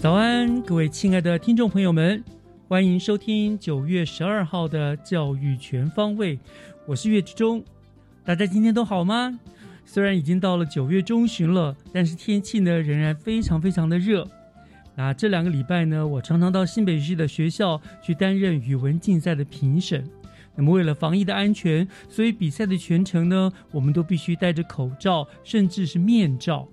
[0.00, 2.24] 早安，各位亲爱的听众朋友们，
[2.66, 6.38] 欢迎收听九月十二号的教育全方位，
[6.86, 7.62] 我是岳志忠。
[8.24, 9.38] 大家今天都好吗？
[9.84, 14.26] 虽然已经到了九月中旬了，但是天气呢仍然非常非常的热。
[14.94, 20.02] 那这两个礼拜呢，我常常到新北市的学校去担任语文竞赛的评审。
[20.56, 26.66] 那么为了防疫的安全，所以比赛的全程呢，我们都必须戴着口罩，甚至是面罩。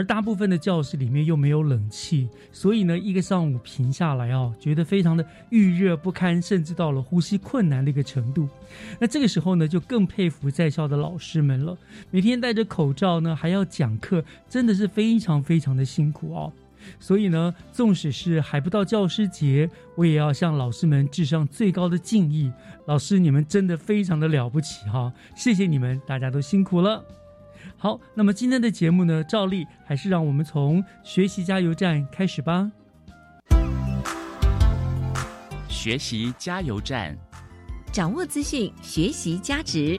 [0.00, 8.48] 而大部分的教室里面又没有冷气，所以呢，一个上午平下来啊，觉得非常的预热不堪，甚至到了呼吸困难的一个程度。
[8.98, 11.76] 那这个时候呢，就更佩服在校的老师们了，
[12.10, 16.50] 每天戴着口罩呢，还要讲课，真的是非常非常的辛苦哦。
[16.98, 22.50] 所以呢，纵使是还不到教师节，我也要向老师们致上最高的敬意。
[22.86, 25.12] 老师，你们真的非常的了不起哈！
[25.36, 27.04] 谢谢你们，大家都辛苦了。
[27.82, 32.70] 好，那么今天的节目呢，照例还是让我们从学习加油站开始吧。
[35.66, 37.16] 学习加油站，
[37.90, 39.98] 掌握资讯，学习价值。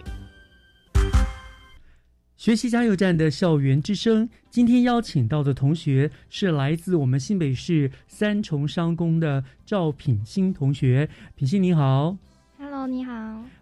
[2.37, 11.09] 学习加油站的校园之声，今天邀请到的同学是来自我们新北市三重商工的赵品欣同学。
[11.33, 12.15] 品欣你好
[12.59, 13.13] ，Hello，你好。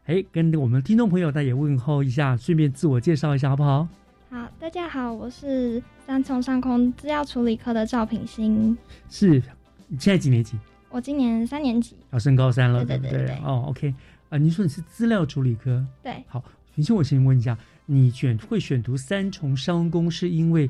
[0.08, 3.88] 哎，跟我们听众朋友大家也问候一下，顺便自我介绍一下好不好？
[4.32, 8.78] 好，大家好，我是三重上空资料处理科的赵品欣，
[9.10, 9.42] 是，
[9.88, 10.56] 你现在几年级？
[10.92, 11.96] 我今年三年级。
[12.12, 13.26] 要升高三了，对不对？
[13.26, 13.92] 对哦，OK，
[14.30, 16.44] 啊，您说你是资料处理科，对，好，
[16.76, 17.58] 品欣，我先问一下，
[17.88, 20.70] 你选会选读三重商工，是因为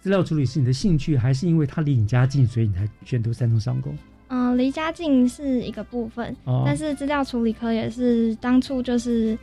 [0.00, 3.94] 资料处理是你的兴趣，还是因为它离你家近，所以你才选读三重商工？
[4.28, 9.38] 嗯、离家近是一个部分，哦但是资料处理科也是当初就是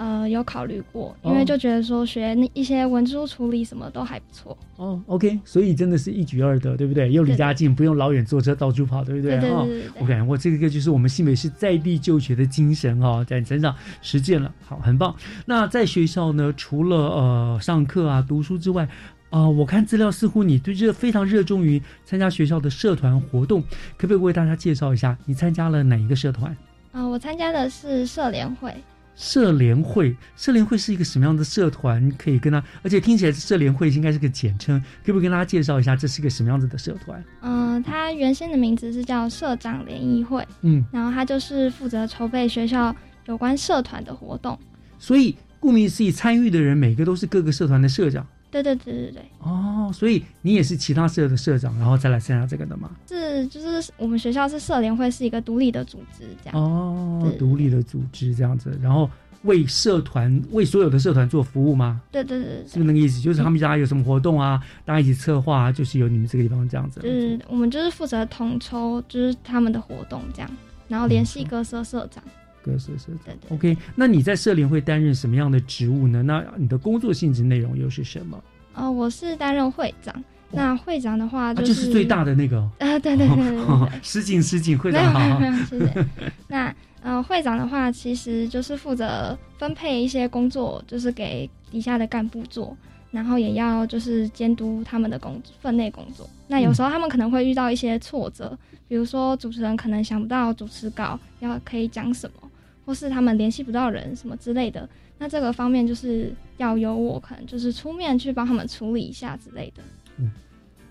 [0.00, 4.56] 呃有考虑过，因哦为就觉得说学那一些文书处理什么都还不错。
[4.76, 7.12] 哦，OK，所以真的是一举二得，对不对？
[7.12, 9.38] 又离家近，不用老远坐车到处跑，对不对？
[9.38, 15.14] 对对我感觉我这个就是我们新北市在地就学的精神哦，在你身上实践了，好，很棒。
[15.44, 18.88] 那在学校呢，除了呃上课啊、读书之外，
[19.28, 23.60] 啊、我看资料似乎你对这非常热衷于参加学校的社团活动，
[23.98, 26.56] 可不可以为大家介绍一下你参加了哪一个社团？
[26.92, 28.74] 啊、我参加的是社联会，
[29.20, 32.10] 社联会，社联会是一个什么样的社团？
[32.16, 37.22] 可以跟他，而且听起来社联会应该是个简称，可不可以跟大家介绍一下这是个什么样子的社团？
[37.42, 44.58] 嗯、它原先的名字是叫社长联谊会，嗯，然后它就是负责筹备学校有关社团的活动。
[44.98, 52.90] 所以顾名思义，参与的人每个都是各个社团的社长对对对对对，哦，所以你也是其他社的社长，然后再来参加这个的吗？
[53.08, 56.60] 是就是我们学校是社联会是一个独立的组织，这样。
[56.60, 59.08] 哦对，独立的组织这样子，然后
[59.42, 62.00] 为社团为所有的社团做服务吗？
[62.10, 63.20] 对对对对是不是那个意思？
[63.20, 67.00] 就是他们家有什么活动啊，大家一起策划、啊，就是由你们这个地方这样子。
[67.00, 70.50] 就是我们就是负责统筹，就是他们的活动这样，
[70.88, 72.22] 然后联系各社社长。
[72.62, 76.22] 各社社对对 OK，那你在社联会担任什么样的职务呢？
[76.22, 78.42] 那你的工作性质内容又是什么？
[78.74, 80.24] 哦，我是担任会长。
[80.52, 82.58] 那会长的话啊，就就是最大的那个。
[82.80, 85.38] 啊，对对对对对对，失敬失敬，会长好。
[85.38, 86.06] 没有没有， 谢谢。
[86.48, 92.76] 那呃，会长的话，其实就是负责分配一些工作，就是给底下的干部做，
[93.12, 96.28] 然后也要就是监督他们的工分内工作。
[96.48, 98.58] 那有时候他们可能会遇到一些挫折，
[98.88, 102.49] 比如说主持人可能想不到主持稿要可以讲什么，
[102.90, 104.88] 或是他们联系不到人什么之类的。
[105.16, 109.82] 那这个方面就是要由我可能就是出面去帮他们处理一下之类的。
[110.16, 110.28] 嗯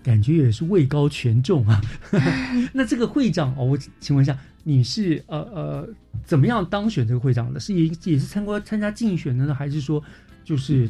[0.02, 1.78] 感觉也是位高权重啊。
[2.72, 5.88] 那这个会长哦，我请问一下，你是呃呃
[6.24, 7.60] 怎么样当选这个会长的？
[7.60, 10.02] 是也也是参观参加竞选的呢，还是说
[10.42, 10.88] 就是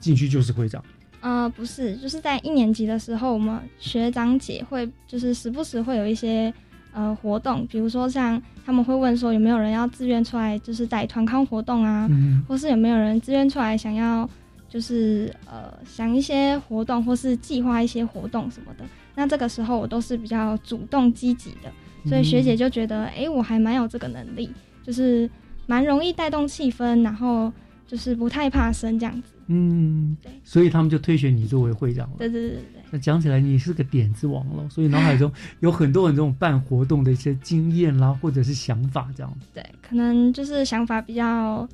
[0.00, 0.82] 进去就是会长？
[1.20, 6.54] 呃，不是，就是在一年级的时候，我们学长姐会就是时不时会有一些
[6.96, 14.28] 呃活动，比如说像他们会问说有没有人要自愿出来，就是带团康活动啊，嗯或是有没有人自愿出来想要
[14.66, 18.84] 就是呃想一些活动，或是计划一些活动什么的。
[19.14, 21.70] 那这个时候我都是比较主动积极的，
[22.06, 24.50] 所以学姐就觉得，哎、我还蛮有这个能力，
[24.82, 25.28] 就是
[25.66, 27.52] 蛮容易带动气氛，然后
[27.86, 29.34] 就是不太怕生这样子。
[29.48, 32.16] 嗯对，所以他们就推选你作为会长了。
[32.18, 32.75] 对对对。
[32.90, 35.30] 那讲起来，你是个点子王了，所以脑海中
[35.60, 39.46] 有很多很多种办活动的一些经验啦，或者是想法这样子。
[39.54, 41.68] 对，可能就是想法比较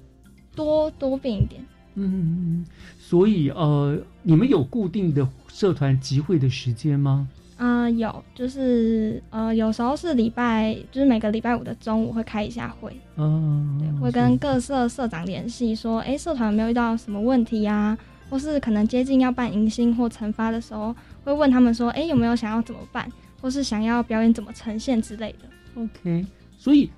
[0.54, 1.62] 多多变一点。
[1.94, 2.64] 嗯，
[2.98, 7.28] 所以呃，你们有固定的社团集会的时间吗？
[7.58, 17.96] 嗯、有，就是呃，有时候是礼拜，就是每个礼拜五的中午会开一下会，嗯，对，会跟各社社长联系，说，哎，社团有没有遇到什么问题呀、
[18.32, 23.06] 或是可能接近要办迎新或惩罚的时候，会问他们说，哎，有没有想要怎么办，
[23.42, 25.82] 或是想要表演怎么呈现之类的。
[25.82, 26.24] OK，
[26.56, 26.88] 所以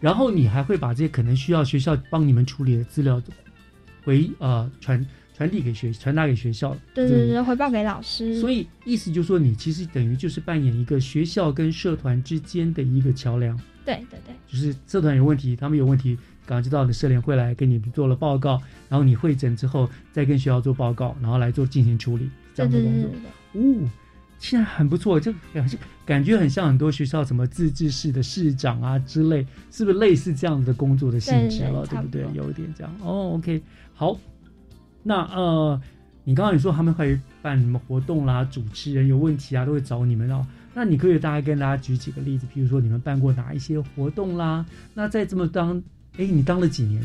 [0.00, 3.22] 然后你还会把这些可能需要学校帮你们处理的资料
[4.04, 5.06] 回呃传
[5.36, 6.76] 传递给学传达给学校。
[6.92, 8.40] 对对对，回报给老师。
[8.40, 16.18] 所以意思就是说，你其实等于就是扮演一个学校跟社团之间的一个桥梁，对对对就是社团有问题，他们有问题，
[16.52, 18.60] 赶快就到你社联会来给你做了报告，
[18.90, 23.10] 然后你会诊之后再跟学校做报告，然后来做进行处理这样的工作。
[23.54, 23.88] 哦，
[24.38, 31.86] 现在很不错，就感觉感觉很像很多学校什么自治市的市长啊之类，是不是类似这样子的工作的性质了？
[31.86, 32.94] 对不对有一点这样。
[33.00, 33.62] 哦，OK，
[33.94, 34.18] 好。
[35.02, 35.80] 那呃，
[36.24, 40.46] 你刚刚你说他们会办什么活动啦，主持人有问题啊，都会找你们哦。
[40.74, 44.66] 那你可以大概跟大家举几个例子，比如说你们办过哪一些活动啦？
[44.92, 45.82] 那在这么当，
[46.18, 47.02] 哎，你当了几年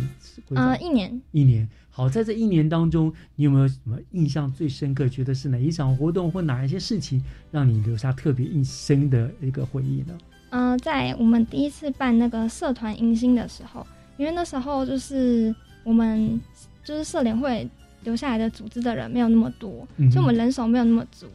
[0.48, 0.68] 会长？
[0.70, 1.68] 呃，一年一年。
[1.90, 5.10] 好，在这一年当中，你有没有什么印象最深刻？
[5.10, 10.16] 觉得是哪一场活动或哪一些事情让你留下特别印深的一个回忆呢？
[10.52, 13.86] 呃，在我们第一次办那个社团迎新的时候，
[14.18, 15.54] 因为那时候就是
[15.84, 16.40] 我们
[16.84, 17.68] 就是社联会
[18.04, 21.26] 留下来的组织的人没有那么多，嗯所以我们人手没有那么足。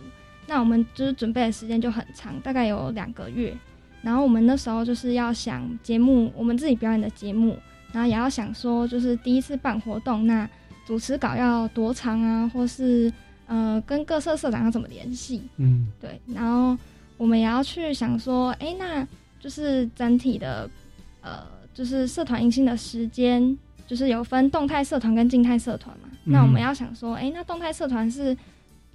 [0.46, 3.52] 那我们就是准备的时间就很长，大概有两个月。
[4.02, 7.56] 然后我们那时候就是要想节目，我们自己表演的节目，
[7.92, 10.48] 然后也要想说，就是第一次办活动，那
[10.84, 13.12] 主持稿要多长啊，或是
[13.46, 15.86] 呃跟各社社长要怎么联系，嗯。
[16.00, 16.76] 对，然后
[17.16, 19.06] 我们也要去想说，哎，那
[19.38, 20.68] 就是整体的，
[21.20, 23.56] 呃，就是社团迎新的时间，
[23.86, 26.08] 就是有分动态社团跟静态社团嘛。
[26.24, 26.32] 嗯。
[26.32, 28.36] 那我们要想说，哎，那动态社团是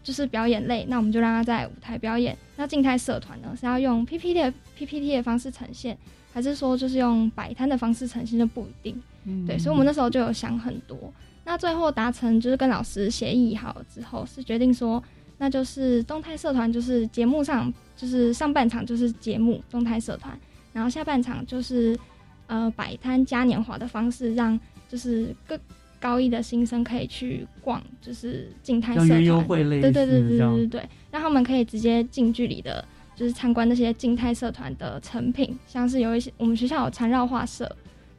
[0.07, 2.33] 就是表演类，那我们就让他在舞台表演。
[2.55, 5.97] 那静态社团呢，是要用 PPT 的 PPT 的方式呈现，
[6.31, 9.03] 还是说就是用摆摊的方式呈现，就不一定。
[9.25, 11.13] 嗯对，所以我们那时候就有想很多。
[11.43, 15.03] 那最后达成就是跟老师协议好之后，是决定说，
[15.39, 20.39] 那就是动态社团就是节目上就是上半场就是节目动态社团，
[20.71, 21.99] 然后下半场就是
[22.45, 24.57] 呃摆摊嘉年华的方式，让
[24.87, 25.59] 就是各
[25.99, 29.07] 高一的新生可以去逛，就是静态社团。
[29.07, 32.85] 对对对对对对对，让他们可以直接近距离的，
[33.15, 37.69] 就是参观那些静态社团的成品，像是有一些我们学校有缠绕画社，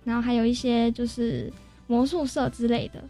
[0.04, 1.52] 然后还有一些就是
[1.86, 3.02] 魔术社之类的，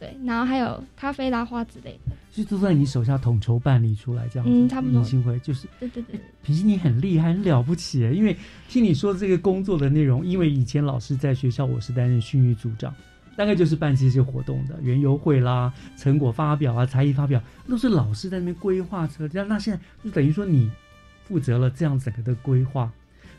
[0.00, 4.52] 对，然后还有咖啡拉花之类的，所以都在你手下统筹办理出来这样子。
[4.52, 8.12] 嗯差不多迎新会就是对对对，平时你很厉害，很了不起耶！
[8.12, 8.36] 因为
[8.68, 12.94] 听你说这个工作的内容，因为以前老师在学校，我是担任训育组长，
[13.36, 19.28] 大概就是办这些活动的，园游会啦、成果发表啊、才艺发表，都是老师在那边规划车。
[19.32, 20.70] 那那现在就等于说你
[21.24, 22.90] 负责了这样整个的规划，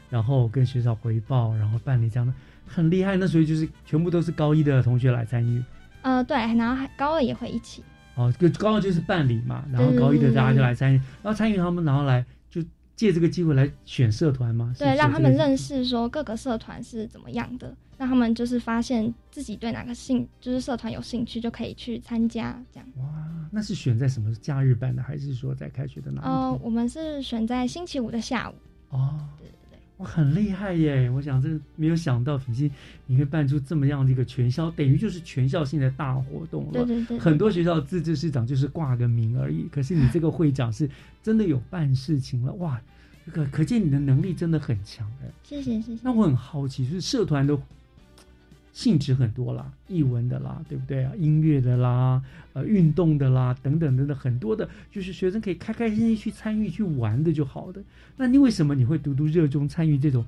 [0.10, 2.34] 然后跟学校回报，然后办理这样的，
[2.68, 3.18] 很厉害。
[3.18, 5.64] 那所以就是全部都是高一的同学来参与。
[6.04, 7.84] 呃对，然后还高二也会一起，
[8.16, 12.62] 哦，就高二就是办理嘛，然后高一的大家就来参与，然后参与他们，然后来就
[12.96, 22.88] 借这个机会来选社团嘛，对，让他们认识说各个社团是怎么样的，让他们就是发现自己对哪个兴就是社团有兴趣，就可以去参加这样。
[22.98, 23.06] 哇，
[23.52, 26.32] 那是选在什么假日办的，还是说在开学的哪一天？
[26.32, 28.54] 呃，我们是选在星期五的下午，
[28.90, 29.80] 哦，对对对。
[29.98, 31.10] 哇，很厉害耶！
[31.10, 32.70] 我想这没有想到品心
[33.08, 36.72] 你会办出这么样的一个全校，等于就是全校性的大活动了。
[36.74, 40.88] 对对对，很多学校的自治市长就是挂个名而已，可是你这个会长是
[41.24, 42.80] 真的有办事情了，哇！
[43.30, 45.30] 可可见你的能力真的很强哎。
[45.44, 46.00] 谢谢谢谢。
[46.02, 47.60] 那我很好奇，就是社团的
[48.78, 51.12] 性质很多啦，译文的啦，对不对啊？
[51.18, 52.22] 音乐的啦，
[52.54, 57.82] 呃，运动的啦，等等等等，很多的，就是学生可以开开心心去参与去玩的就好的。
[58.16, 60.24] 那你为什么你会独独热衷参与这种？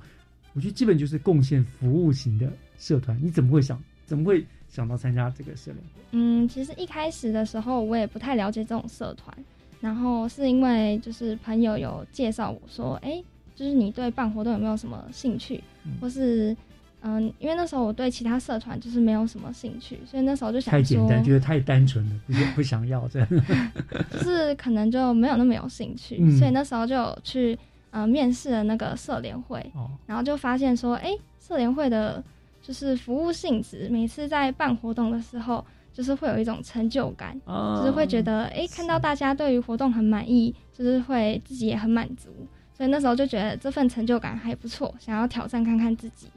[0.52, 3.16] 我觉得基本就是贡献服务型的社团。
[3.22, 3.80] 你怎么会想？
[4.04, 5.84] 怎么会想到参加这个社联？
[6.10, 9.32] 嗯，其实一开始的时候我也不太了解这种社团，
[9.80, 13.22] 然后是因为就是朋友有介绍我说，哎，
[13.54, 15.62] 就是你对办活动有没有什么兴趣，
[16.00, 16.56] 或是。
[17.02, 23.28] 嗯，因为那时候我对其他社团就是没有什么兴趣，所以那时候就想太简单，觉得太单纯了，不不想要这样，
[24.12, 27.58] 就是可能就没有那么有兴趣，所以那时候就去
[27.90, 29.64] 呃面试了那个社联会，
[30.06, 32.22] 然后就发现说，哎，社联会的
[32.62, 35.64] 就是服务性质，每次在办活动的时候，
[35.94, 42.28] 就是会有一种成就感，就是会觉得，哎，看到大家对于活动很满意，就是会自己也很满足，
[42.76, 46.28] 所以那时候就觉得这份成就感还不错，想要挑战看看自己。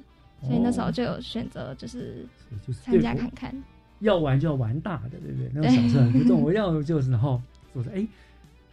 [0.44, 2.26] 所以那时候就有选择，就是
[2.84, 3.64] 参加看看。
[4.00, 5.50] 要玩就要玩大的，对不对？
[5.54, 8.06] 那种小事很不重 我要就是然后我说，哎，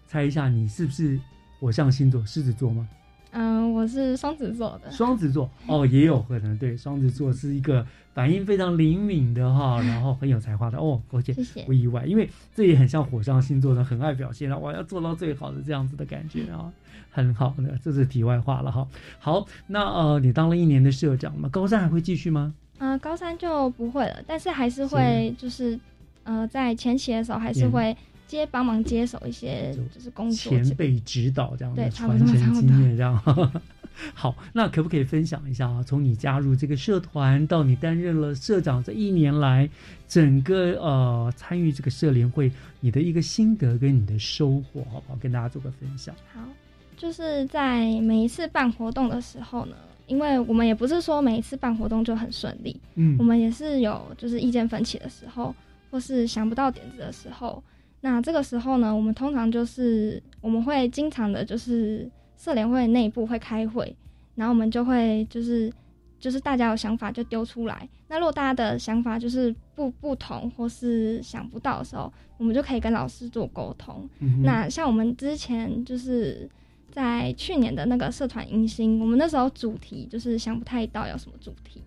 [0.07, 1.19] 猜一下你是不是
[1.61, 2.25] 火象星座？
[2.27, 2.89] 狮子座吗？
[3.33, 4.91] 嗯，我是双子座的。
[4.91, 6.77] 双子座哦，也有可能对。
[6.77, 11.01] 双子座是一个反应非常灵敏的哈，然后很有才华的哦。
[11.13, 11.35] 而且
[11.65, 16.73] 不意外，因为这也很像火象星座的，很爱表现，我要做到最好的这样子的感觉啊。
[17.13, 18.87] 很好的，这是题外话了哈。
[19.19, 22.55] 好，那呃，你当了一年的社长嘛，高三还会继续吗？
[22.79, 25.79] 呃，高三就不会了，但是还是会，就是
[26.23, 27.97] 呃，在前期的时候还是会
[28.31, 33.21] 接帮忙接手一些就是工作，前辈指导这样的传承经验这样。
[34.15, 35.83] 好，那可不可以分享一下啊？
[35.83, 39.69] 从你加入这个社团到你担任了社长这一年来，
[40.07, 45.19] 整个呃参与这个社联会，你的一个心得跟你的收获，好不好？
[45.21, 46.15] 跟大家做个分享。
[46.33, 46.41] 好。
[46.97, 49.75] 就是在每一次办活动的时候呢，
[50.07, 55.55] 因为我们也不是说每一次办活动就很顺利，嗯，我们也是有就是意见分歧的时候，
[55.91, 57.63] 或是想不到点子的时候。
[58.01, 63.95] 那这个时候呢，我们通常就是我们会经常的，就是社联会内部会开会，
[64.35, 65.73] 然后我们就会就是
[66.19, 67.89] 就是大家有想法就丢出来。
[68.09, 74.09] 那如果大家的想法就是不不同或是想不到的时候，我们就可以跟老师做沟通。
[74.43, 76.49] 那像我们之前就是。
[76.93, 81.81] 在去年的那个社团迎新，我们那时候主题就是想不太到有什么主题，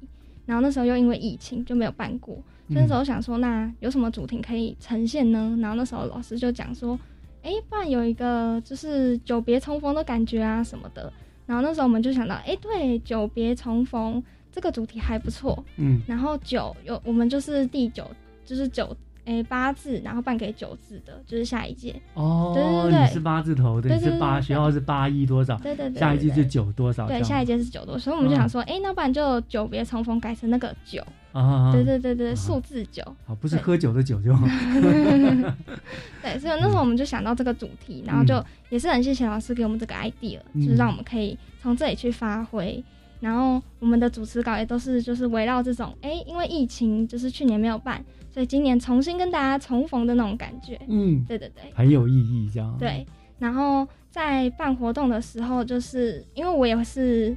[0.45, 5.57] 然后那时候又因为疫情就没有办过，所以那时候想说，那有什么主题可以呈现呢？
[5.61, 6.97] 然后那时候老师就讲说，
[7.41, 11.11] 哎，不然有一个就是久别重逢的感觉啊什么的。
[11.45, 18.09] 然后那时候我们就想到，哎，对，久别重逢这个主题还不错，嗯，然后九有我们就是第九，
[18.45, 18.95] 就是九。
[19.25, 22.51] 哎，八字，然后办给九字的，就是下一届哦。
[22.53, 25.57] 对对对，你是八字头，对，是八，学号是八一多少？
[25.59, 27.07] 对对对，下一届是九多少？
[27.07, 31.01] 对，下一届是九多，所以我们就想说，哎，那不然就久别重逢改成那个九
[31.31, 31.71] 啊？
[31.71, 33.01] 对对对对，数字九。
[33.25, 34.35] 好，不是喝酒的酒就。
[36.21, 42.83] 对，所以那时候我们就想到这个主题，然后就也是很谢谢老师给我们这个 idea，就是让我们可以从这里去发挥。
[43.23, 48.03] 然后我们的主持稿也都是就是围绕这种，哎，因为疫情就是去年没有办。
[48.29, 52.75] 所以今年重新跟大家重逢的那种感觉，嗯，对对对，很有意义，这样。
[52.77, 53.05] 对，
[53.39, 57.33] 然后在办活动的时候，就是因为我也是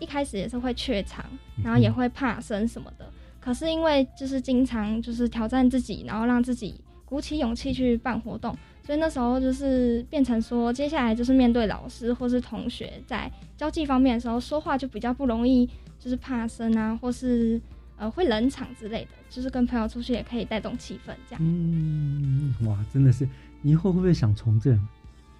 [0.00, 1.24] 一开始也是会怯场，
[1.62, 3.06] 然后也会怕生什么的。
[3.38, 6.74] 可是因为就是经常就是挑战自己，然后让自己
[7.04, 17.60] 鼓起勇气去办活动，所以那时候就是变成说，接下来就是面对老师或是同学在交际方面的时候，说话就比较不容易，就是怕生啊，或是。
[17.98, 21.40] 呃，会冷场之类的，就是跟朋友出去也可以带动气氛，这样。
[21.40, 23.28] 嗯，哇，真的是，
[23.60, 24.76] 你以后会不会想从政？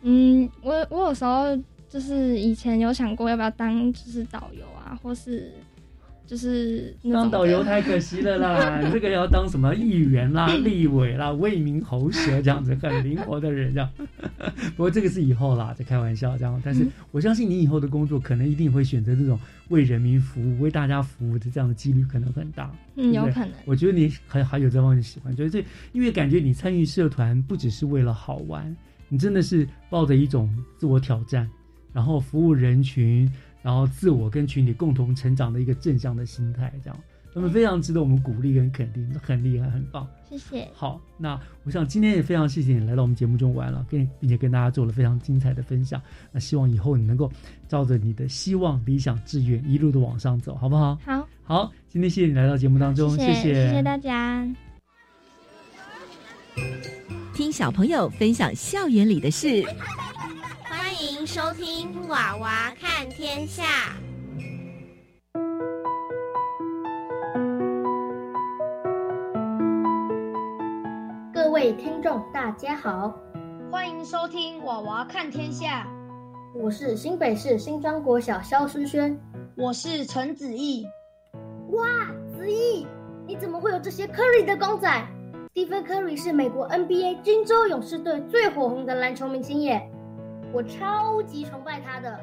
[0.03, 1.59] 嗯，我我有时候
[1.89, 5.51] 就是以前有想过要不要当就是导游啊，或是。
[6.26, 13.91] 就是当导游太可惜了啦， 这个要当什么议员啦、立委啦、为民喉舌这样子很灵活的人这样。
[14.75, 16.61] 不过这个是以后啦，在开玩笑这样。
[16.64, 19.38] 但是我相信你以后的工作可能一定会选择这种
[19.69, 22.73] 为人民服务、为大家服务的这样的几率可能很大。
[22.97, 23.50] 嗯，有可能。
[23.67, 25.62] 我觉得你还还有这方面喜欢，就是这，
[25.93, 28.75] 因为感觉你参与社团不只是为了好玩，
[29.09, 30.49] 你真的是抱着一种
[30.79, 31.47] 自我挑战，
[31.93, 33.31] 然后服务人群。
[33.62, 36.99] 然后自我跟群体共同成长的一个正向的心态，这样，
[37.33, 40.07] 他们非常值得我们鼓励跟肯定，很厉害，很棒。
[40.28, 40.69] 谢谢。
[40.75, 46.00] 好，那我想今天也非常谢谢你来到我们节目中玩了，跟并且跟大家做了非常精彩的分享。
[46.31, 47.31] 那希望以后你能够
[47.69, 50.99] 照着你的希望、理想、志愿一路的往上走，好不好？
[51.04, 51.28] 好。
[51.45, 54.49] 好，今天谢谢你来到节目当中，谢谢，谢谢大家。
[57.35, 59.64] 听小朋友分享校园里的事。
[60.93, 63.63] 欢迎收听《娃娃看天下》。
[71.33, 73.19] 各位听众，大家好，
[73.71, 75.87] 欢迎收听《娃娃看天下》。
[76.61, 79.19] 我是新北市新庄国小肖思轩，
[79.57, 80.85] 我是陈子毅。
[81.71, 81.87] 哇，
[82.37, 82.87] 子毅，
[83.27, 85.09] 你怎么会有这些 Curry 的公仔
[85.55, 89.91] ？Stephen Curry 是美国 NBA 金州勇士队最火红的篮球明星耶。
[90.53, 92.21] 我超级崇拜他的。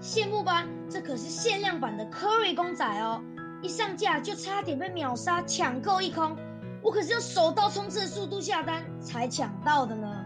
[0.00, 0.66] 羡慕吧？
[0.90, 3.22] 这可是限量版的 Curry 公仔哦，
[3.62, 6.36] 一上架就差点被秒杀，抢购一空。
[6.82, 10.24] 我可是用手刀冲刺的速度下单才抢到的呢。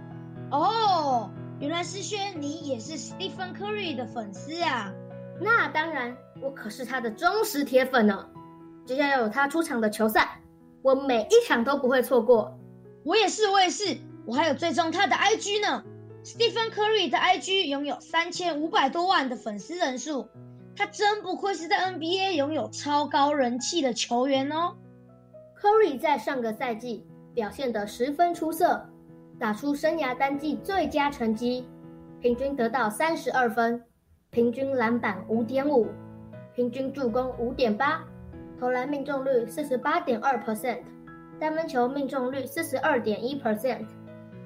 [0.51, 4.91] 哦，原来思轩你也是 Stephen Curry 的粉丝啊？
[5.41, 8.27] 那当然，我可是他的忠实铁粉呢。
[8.87, 10.41] 只要有他出场的球赛，
[10.81, 12.59] 我每一场都不会错过。
[13.05, 15.85] 我也是，我也是，我还有追踪他的 IG 呢。
[16.27, 20.27] Stephen Curry 的 IG 拥有三千五百多万的粉丝人数，
[20.75, 24.75] 他真不愧是在 NBA 拥有超高人气的球员哦。
[25.63, 28.85] Curry 在上个赛季表现得十分出色，
[29.39, 31.65] 打出生涯单季最佳成绩，
[32.21, 33.81] 平均得到三十二分，
[34.31, 35.87] 平均篮板五点五，
[36.57, 38.05] 平均助攻五点八，
[38.59, 40.81] 投篮命中率四十八点二 percent，
[41.39, 43.87] 三分球命中率四十二点一 percent，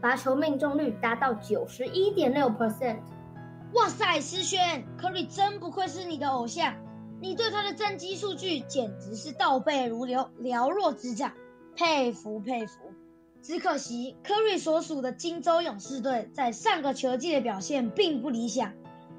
[0.01, 2.99] 罚球命中率达到九十一点六 percent。
[3.75, 6.75] 哇塞，思轩，Curry 真不愧是你的偶像。
[7.21, 11.33] 你对他的战绩数据简直是倒背如流，了若指掌，
[11.77, 12.81] 佩服佩服。
[13.43, 18.73] 只可惜科瑞所属的金州勇士队在上个球季的表现并不理想，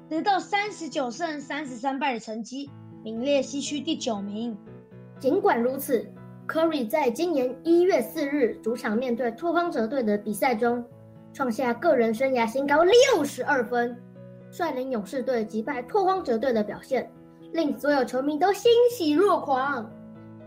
[0.08, 2.70] 得到三十九胜三十三败的成绩，
[3.02, 4.58] 名列西区第九名。
[5.18, 6.12] 尽管如此，
[6.52, 10.84] 科瑞在今年一月四日主场面对拓荒者队的比赛中，
[11.32, 13.96] 创下个人生涯新高六十二分，
[14.50, 17.10] 率领勇士队击败拓荒者队的表现。
[17.54, 19.90] 令所有球迷都欣喜若狂！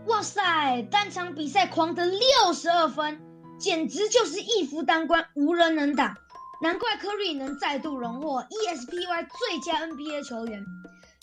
[0.06, 3.20] 哇塞，单场比赛狂得六十二分，
[3.58, 6.14] 简直就是一夫当关，无人能挡。
[6.62, 10.64] 难怪科瑞能再度荣获 ESPY 最佳 NBA 球员，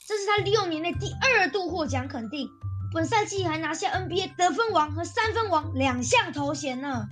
[0.05, 2.49] 这是他六年内第二度获奖肯定。
[2.93, 7.07] 本赛季还拿下 NBA 得分王和三分王两项头衔呢。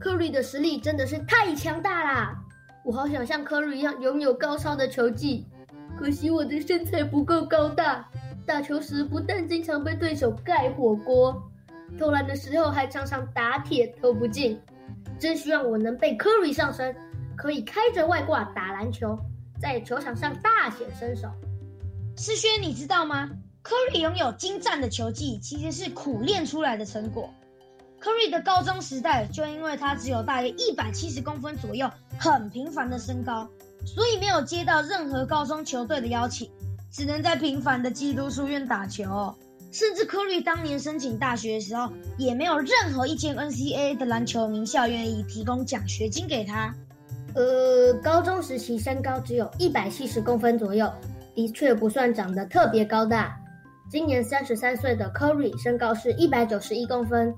[0.00, 2.36] 科瑞的实力真的是太强大啦！
[2.84, 5.46] 我好想像科瑞一样拥有高超的球技。
[5.96, 8.04] 可惜我的身材不够高大，
[8.44, 11.40] 打球时不但经常被对手盖火锅，
[11.96, 14.60] 投篮的时候还常常打铁投不进。
[15.16, 16.94] 真希望我能被 Curry 上身，
[17.36, 19.16] 可以开着外挂打篮球，
[19.60, 21.28] 在球场上大显身手。
[22.16, 23.30] 思轩，你知道吗
[23.64, 27.28] ？Curry 拥有精湛的球技，其实是苦练出来的成果。
[28.00, 33.48] Curry 的高中时代就因为他只有大约一百七十公分左右，很平凡的身高。
[33.86, 36.50] 所以没有接到任何高中球队的邀请，
[36.90, 39.34] 只能在平凡的基督书院打球。
[39.72, 46.72] 甚至科瑞当年申请大学的时候，也没有任何一间 NCAA 的篮球名校愿意提供奖学金给他。
[47.34, 50.88] 呃，高中时期身高只有一百七十公分左右，
[51.34, 53.36] 的确不算长得特别高大。
[53.90, 57.34] 今年三十三岁的科瑞身高是一百九十一公分，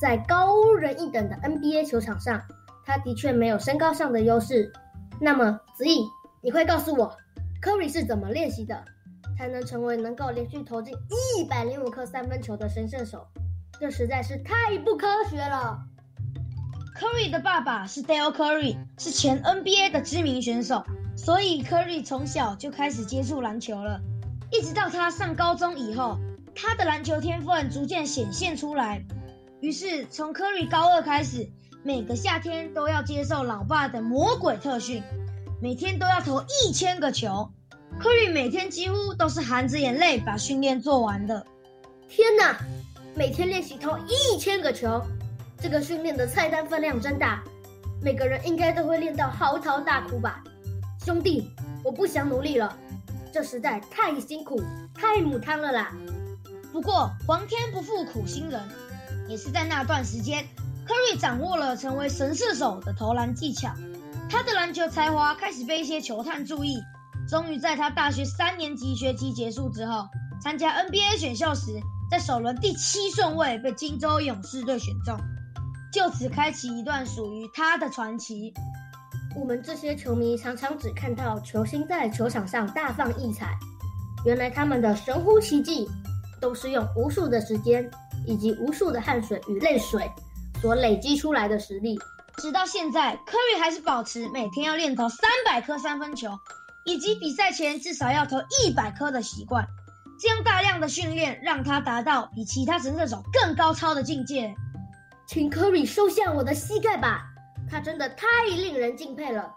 [0.00, 2.42] 在高人一等的 NBA 球场上，
[2.84, 4.70] 他的确没有身高上的优势。
[5.20, 6.04] 那么子毅，
[6.42, 7.16] 你会告诉我
[7.62, 8.84] ，Curry 是怎么练习的，
[9.38, 10.92] 才能成为能够连续投进
[11.38, 13.26] 一百零五颗三分球的神射手？
[13.80, 15.78] 这实在是太不科学了。
[16.98, 20.84] Curry 的爸爸是 Dale Curry，是前 NBA 的知名选手，
[21.16, 24.00] 所以 Curry 从小就开始接触篮球了。
[24.50, 26.18] 一直到他上高中以后，
[26.54, 29.04] 他的篮球天分逐渐显现出来。
[29.60, 31.48] 于是从科瑞高二开始。
[31.86, 35.02] 每个夏天都要接受老爸的魔鬼特训，
[35.60, 37.46] 每天都要投一千个球。
[37.98, 41.44] 科瑞每天几乎都是含着眼泪把训练做完的。
[42.08, 42.56] 天哪，
[43.14, 44.98] 每天练习投一千个球，
[45.60, 47.44] 这个训练的菜单分量真大，
[48.02, 50.42] 每个人应该都会练到嚎啕大哭吧？
[51.04, 51.50] 兄弟，
[51.82, 52.74] 我不想努力了，
[53.34, 54.62] 这实在太辛苦，
[54.94, 55.90] 太母汤了啦。
[56.72, 58.62] 不过皇天不负苦心人，
[59.28, 60.46] 也是在那段时间。
[60.86, 63.74] Curry 掌握了成为神射手的投篮技巧，
[64.30, 66.80] 他的篮球才华开始被一些球探注意。
[67.28, 70.06] 终于在他大学三年级学期结束之后，
[70.40, 75.18] 参加 NBA 选秀时，在首轮第七顺位被金州勇士队选中，
[75.92, 78.54] 就此开启一段属于他的传奇。
[79.36, 83.56] 我们这些球迷常常只看到球星在球场上大放异彩，
[84.24, 85.88] 原来他们的神乎其技，
[86.40, 87.90] 都是用无数的时间
[88.26, 90.10] 以及无数的汗水与泪水。
[90.60, 91.98] 所累积出来的实力，
[92.38, 96.30] 直到现在，Curry 还是保持每天要练投三百颗三分球，
[96.86, 99.66] 以及比赛前至少要投一百颗的习惯。
[100.18, 104.54] 这样大量的训练让他达到比其他神射手更高超的境界。
[105.26, 107.26] 请 Curry 收下我的膝盖吧，
[107.70, 109.52] 他真的太令人敬佩了，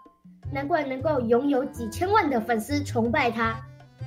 [0.52, 3.58] 难怪能够拥有几千万的粉丝崇拜他。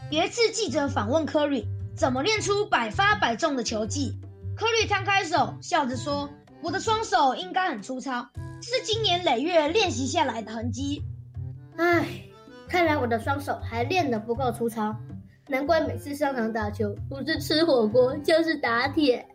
[0.10, 4.20] 有一次记者访问 Curry 怎么练出百发百中的球技
[4.58, 6.30] ，Curry 摊开手笑着说
[6.62, 8.28] ：“我的双手应该很粗糙，
[8.62, 11.04] 是经年累月练习下来的痕迹。”
[11.78, 12.06] 唉，
[12.68, 14.96] 看来我的双手还练得不够粗糙，
[15.48, 19.26] 难怪每次上场打球不是吃火锅就是打铁。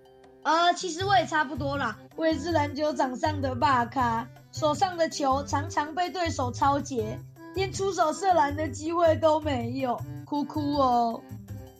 [0.43, 7.19] 呃，其实我也差不多啦，我也是篮球场上的霸咖，手上的球常常被对手抄截，
[7.55, 11.23] 连出手射篮的机会都没有，哭哭哦。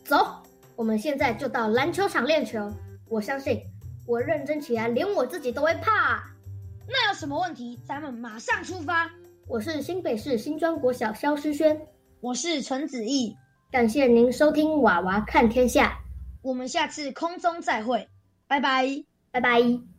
[0.05, 0.23] 走，
[0.75, 2.71] 我们现在就到篮球场练球。
[3.09, 3.63] 我相信，
[4.05, 6.23] 我认真起来，连我自己都会怕。
[6.87, 7.79] 那有什么问题？
[7.83, 9.09] 咱们马上出发。
[9.47, 11.81] 我是新北市新庄国小肖诗轩，
[12.21, 13.35] 我是陈子毅，
[13.71, 15.97] 感谢您收听娃娃看天下，
[16.43, 18.07] 我们下次空中再会。
[18.47, 18.85] 拜拜，
[19.31, 19.96] 拜拜。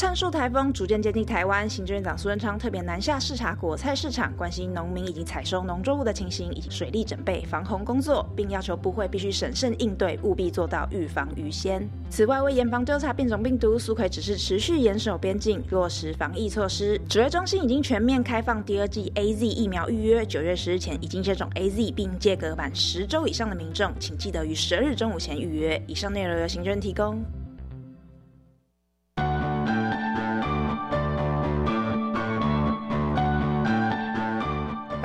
[0.00, 11.86] 灿数台风逐渐接近台湾，行政院长苏贞昌特别南下视察果菜市场，关心农民以及采收农作物的情形以及水利准备、防洪工作，并要求部会必须审慎应对，务必做到预防于先。
[12.08, 16.98] 此外，为严防调查变种病毒，苏奎只是持续严守边境，落实防疫措施。
[17.06, 25.82] 指挥中心已经全面开放第二剂 A Z 疫苗预约，九月十日前已经接种 A Z 并间隔满十周以上的民众，请记得于十二日中午前预约。
[25.86, 27.22] 以上内容由行政提供。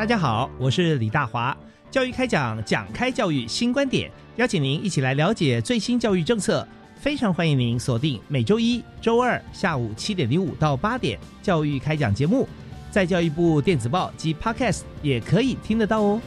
[0.05, 1.57] 大家好，我是李大华。
[1.89, 6.63] 教育开讲，讲开教育新观点，邀请您一起来了解最新教育政策。
[6.95, 12.47] 非常欢迎您锁定每周一、周二下午七点零五到八点教育开讲节目，
[12.91, 16.21] 在教育部电子报及 Podcast 也可以听得到哦。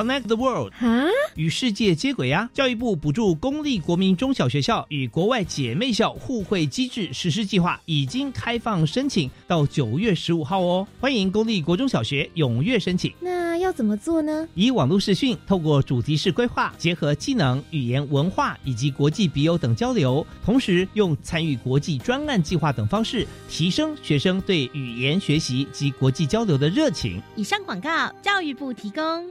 [0.00, 0.72] Connect the world，
[1.34, 2.48] 与世界接轨呀！
[2.54, 10.88] 教育部补助公立国民中小学校与国外姐妹校互惠机制实施计划已经开放申请，到九月十五号哦。
[10.98, 13.12] 欢迎公立国中小学踊跃申请。
[13.20, 14.48] 那要怎么做呢？
[14.54, 27.20] 以网络视讯，透过主题式规划，结合技能、语言、文化以及国际笔友等交流，同时用参与国际专案计划等方式，提升学生对语言学习及国际交流的热情。
[27.36, 29.30] 以上广告，教育部提供。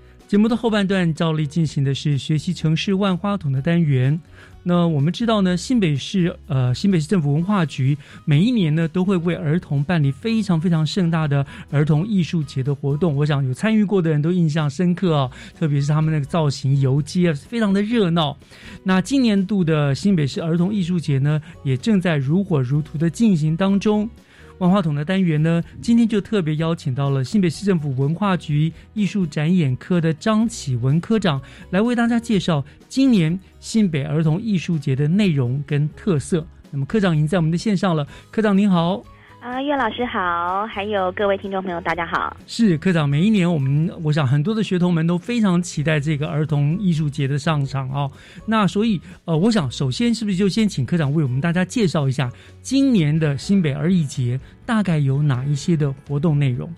[0.31, 4.17] 节目的后半段照例进行的是学习城市万花筒的单元。
[4.63, 13.13] 那我们知道呢，新北市呃新北市政府文化局每一年呢都会为儿童办理非常非常盛大的儿童艺术节的活动。
[13.13, 18.37] 我想有参与过的人都印象深刻啊，特别是他们那个造型游街，非常的热闹。
[18.85, 24.09] 那今年度的新北市儿童艺术节呢，也正在如火如荼的进行当中。
[24.61, 36.45] 万花筒的单元呢，今天就特别邀请到了新北市政府文化局艺术展演科的张启文科长，来为大家介绍今年新北儿童艺术节的内容跟特色。
[36.69, 39.03] 那么科长已经在我们的线上了，科长您好。
[39.41, 42.37] 啊，岳老师好，还有各位听众朋友，大家好。
[42.45, 48.11] 是科长，每一年我们，我想很多的学童们都非常期待这个儿童艺术节的上场哦。
[48.45, 56.71] 那所以，呃，我想首先是不是就先请科长为我们大家介绍一下今年的新北儿艺节大概有哪一些的活动内容？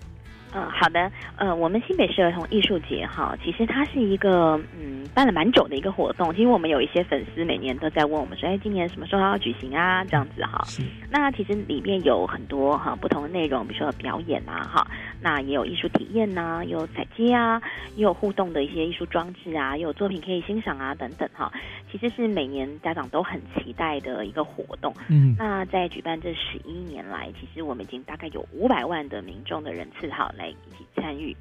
[0.54, 1.10] 嗯，好的。
[1.36, 6.32] 呃，我们新北市儿童艺术节哈，其实它是一个嗯办了蛮久的一个活动。
[6.32, 10.04] 其实我们有一些粉丝每年都在问我们说，哎，今年什么时候要举行啊？
[10.04, 10.64] 这样子哈。
[11.10, 14.86] 那其实里面有很多哈不同的内容，比如说表演啊哈，
[15.20, 17.60] 那也有艺术体验呐，有采街啊，
[17.96, 21.52] 也有互动的一些艺术装置啊，也有作品可以欣赏啊等等哈。
[21.90, 24.94] 其实是每年家长都很期待的一个活动。
[25.08, 25.34] 嗯。
[25.36, 30.43] 那在举办这十一年来，其实我们已经大概有五百万的民众的人次哈来。
[30.46, 31.36] 一起参与。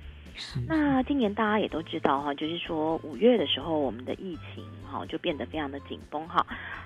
[0.68, 6.44] 那今年大家也都知道哈，就是说五月的时候，我们的疫情哈就变得非常的紧绷哈。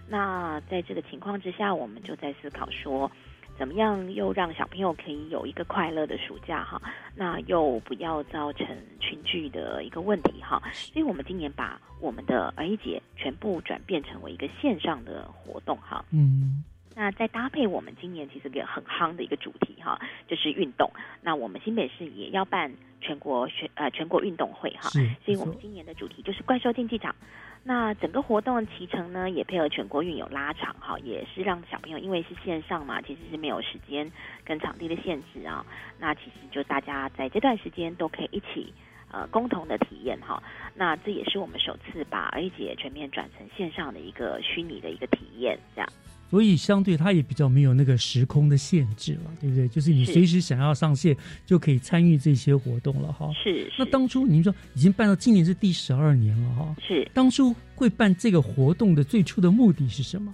[0.09, 3.09] 那在这个情况之下，我们就在思考说，
[3.57, 6.81] 怎么样又让小朋友可以有一个快乐的暑假哈？
[7.15, 8.67] 那又不要造成
[8.99, 10.61] 群聚的一个问题哈。
[10.73, 16.03] 所以我们今年把我们的儿艺节全部转变成为一个线上的活动哈。
[16.11, 16.65] 嗯。
[16.99, 20.91] 那再搭配我们今年其实个很夯的一个主题哈，就是运动。
[21.21, 27.15] 那我们新北市也要办全国全呃全国运动会哈，所以我们今年的主题就是怪兽竞技场。
[27.63, 34.11] 那整个活动的骑程呢，也配合全国运有拉长哈，也是让小朋友因为是线上嘛，其实是没有时间
[34.43, 35.63] 跟场地的限制啊。
[35.99, 38.73] 那其实就大家在这段时间都可以一起
[39.11, 40.41] 呃共同的体验哈。
[40.73, 45.87] 那这也是我们首次把儿节全面转成线上的一个虚拟的一个体验这样。
[46.29, 49.67] 所以相对它也比较没有那个时空的限制了，对不对？
[49.67, 53.31] 就是你随时想要上线就可以参与这些活动了哈。
[53.41, 53.71] 是。
[53.77, 56.75] 那当初您说已经办到今年是第十二年了哈。
[56.85, 57.09] 是。
[57.13, 60.33] 当初会办这个活动的最初的目的是什么？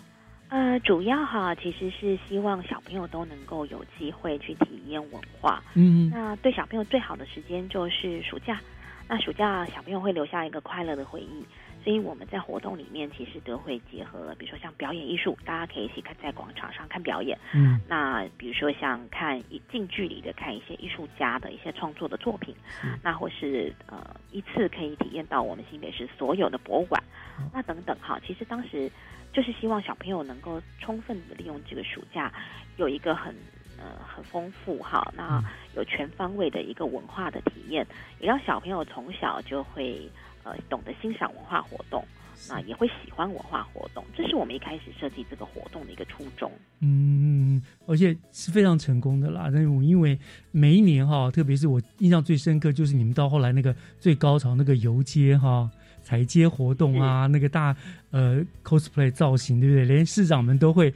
[0.49, 5.63] 呃，主要哈其实是希望小朋友都能够有机会去体验文化。
[5.75, 6.09] 嗯。
[6.09, 8.59] 那对小朋友最好的时间就是暑假。
[9.07, 11.45] 那暑假小朋友会留下一个快乐的回忆。
[11.83, 17.37] 所以我们在活动里面其实都会结合，比如说像表演艺术，大家可以一起看在广场上看表演。
[17.53, 22.55] 嗯，那比如说像看一近距离的看一些艺术家的一些创作的作品，
[23.03, 27.03] 那或是呃一次可以体验到我们新北市所有的博物馆，
[27.51, 28.17] 那等等哈。
[28.25, 28.89] 其实当时
[29.33, 32.31] 就是希望小朋友能够充分的利用这个暑假，
[32.77, 33.35] 有一个很
[33.77, 35.43] 呃很丰富哈，那
[35.75, 37.85] 有全方位的一个文化的体验，
[38.21, 40.09] 也让小朋友从小就会。
[40.43, 42.05] 呃，懂得欣赏文化活动，
[42.49, 46.51] 那也会喜欢文化活动，这是我们一开始设计这个活动的一个初衷。
[46.81, 49.49] 嗯，而且是非常成功的啦。
[49.51, 50.19] 那我因为
[50.51, 55.69] 每一年哈，特别是我印象最深刻，就是你们到后来那个最高潮那个游街哈、
[56.01, 57.75] 踩街活动啊，那个大
[58.11, 59.85] 呃 cosplay 造型，对不对？
[59.85, 60.93] 连市长们都会。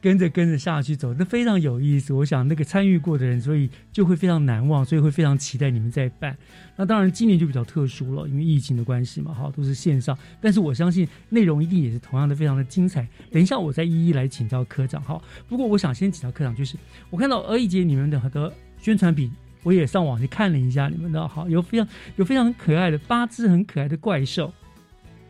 [0.00, 2.12] 跟着跟着下去走，那非常有意思。
[2.12, 6.36] 我想那个参与过的人，所以就会非常难忘，所以会非常期待你们再办。
[6.76, 10.16] 那当然今年就比较特殊了，因为疫情的关系嘛，哈，都是线上。
[10.40, 13.06] 但是我相信内容一定也是同样的非常的精彩。
[13.32, 15.20] 等一下我再一一来请教科长，哈。
[15.48, 16.76] 不过我想先请教科长，就是
[17.10, 19.32] 我看到儿艺节你们的很多宣传品，
[19.62, 24.52] 我也上网去看了一下你们的，好，有非常有非常可爱的八只很可爱的怪兽，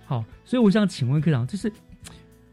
[0.04, 1.72] 好，所以我想请问科长，就是。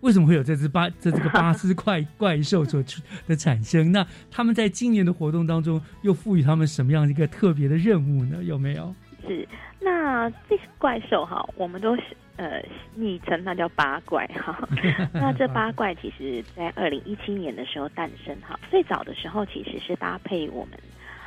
[0.03, 3.91] 为什么会有这只巴 这这个巴斯怪怪兽所出的产生？
[3.93, 8.43] 那他们在今年的活动当中又赋予他们什么样一个特别的任务呢？
[8.43, 8.93] 有没有？
[9.25, 9.47] 是
[9.79, 12.03] 那这些怪兽哈，我们都是
[12.35, 12.61] 呃
[12.93, 14.67] 昵称它叫八怪哈。
[15.15, 20.77] 那这八怪其实在二零一七年的时候诞生哈，最早的时候其实是搭配我们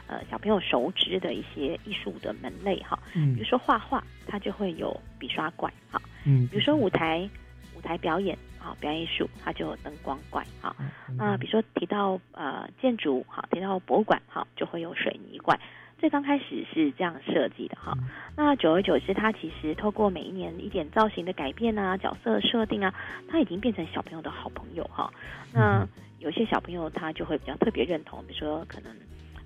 [0.06, 7.26] 呃小朋友熟知的一些艺术的门类哈，嗯，比如说画画，它就会有笔刷怪哈，嗯，比如说舞台
[7.74, 8.36] 舞台表演。
[8.66, 10.74] 好，表演艺术它就有灯光怪，哈，
[11.16, 15.56] 那比如说提到呃建筑，好，提到博物馆，好，就会有水泥怪。
[15.98, 17.96] 最刚开始是这样设计的哈，
[18.36, 22.92] 那久而久之，它其实透过每一年一点造型的改变啊，角色设定啊，
[23.28, 25.08] 它已经变成小朋友的好朋友哈。
[25.54, 25.86] 那
[26.18, 28.92] 有些小朋友他就会比较特别认同，比如说可能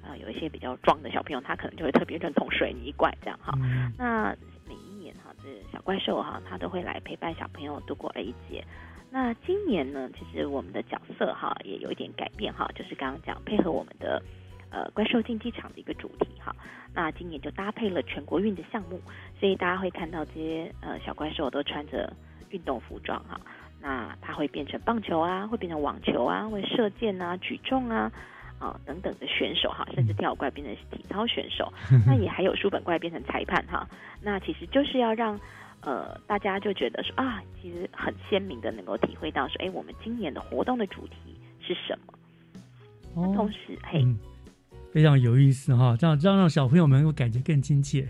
[0.02, 3.52] 呃有一些比较壮的小朋友，他可能就会特别认同水泥怪这样哈。
[3.98, 4.34] 那
[4.66, 8.64] 每一年哈，这小怪兽哈，他都会来陪伴小朋友度过了一节。
[9.12, 14.22] 那今年呢，其实我们的角色哈也有一点改变哈，就是刚刚讲配合我们的
[14.70, 16.54] 呃怪兽竞技场的一个主题哈。
[16.94, 19.00] 那今年就搭配了全国运的项目，
[19.40, 22.12] 所以大家会看到这些呃小怪兽都穿着
[22.50, 23.40] 运动服装哈。
[23.80, 28.12] 那它会变成棒球啊，会变成网球啊，会射箭啊、举重啊
[28.60, 31.72] 啊等等的选手哈，甚至跳怪变成体操选手。
[32.06, 33.88] 那也还有书本怪变成裁判哈。
[34.22, 35.36] 那其实就是要让。
[35.82, 42.12] 呃，大家就觉得说啊，其实很鲜明的能够体会到说，哎，我们今年的活动的主题是什么？
[43.16, 44.04] 那同时，嘿，
[44.92, 48.06] 非常有意思哈，这样这样让小朋友们会感觉更亲切。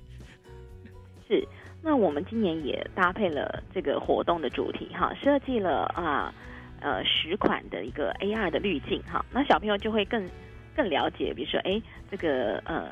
[1.29, 1.47] 是，
[1.81, 6.35] 那我们今年也搭配了这个活动的主题哈，设计了啊
[6.81, 10.29] 呃十款的一个 AR 的滤镜哈，那小朋友就会更
[10.75, 11.81] 更了解，比如说哎
[12.11, 12.91] 这个呃。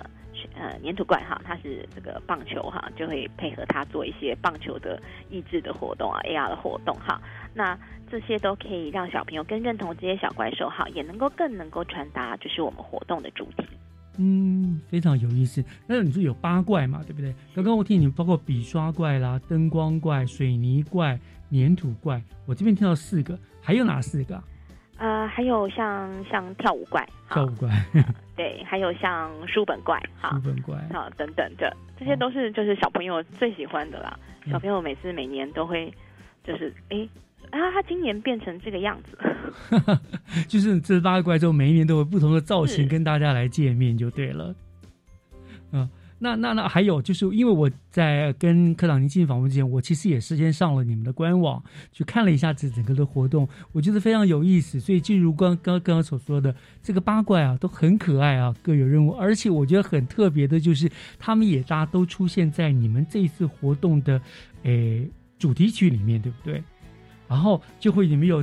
[0.55, 7.21] 呃，粘土怪哈，它是这个棒球哈，就会配合它做一些棒球的益智的活动啊，AR 的活动哈。
[7.55, 7.79] 那
[8.11, 13.67] 这些都可以让小朋友更认同这些小怪兽哈，也能够更能够传达就是我们活动的主题。
[14.21, 15.65] 嗯，非常有意思。
[15.87, 17.33] 那你说有八怪嘛，对不对？
[17.55, 21.19] 刚刚我听你包括笔刷怪啦、灯光怪、水泥怪、
[21.53, 24.43] 粘土怪，我这边听到四个，还有哪四个？
[24.99, 27.69] 呃，还有像像跳舞怪，跳舞怪，
[28.37, 34.19] 对，还有像书本怪，哈，书本怪，好，等等的，这些都是就是小朋友最喜欢的啦。
[34.51, 35.93] 小朋友每次每年都会，
[36.45, 37.09] 就是哎
[37.51, 39.17] 啊，他今年变成这个样子，
[40.49, 44.55] 就是这八个怪兽每一年都有不同的造型跟大家来见面就对了，
[45.73, 45.89] 嗯。
[46.21, 51.63] 那那那还有就是，因为我在跟科长您进行访问之前，我其实也事先上了你们的官网
[51.93, 54.81] 去看了一下这整个的活动，我觉得非常有意思。
[54.81, 64.21] 所以，就如刚刚刚刚所说的，这个八怪啊都很可爱啊，各有任务，而且我觉得很特别的就是，他们也大家都出现在你们这一次活动的
[64.65, 65.09] 诶
[65.39, 66.61] 主题曲里面，对不对？
[67.29, 68.43] 然后就会你们有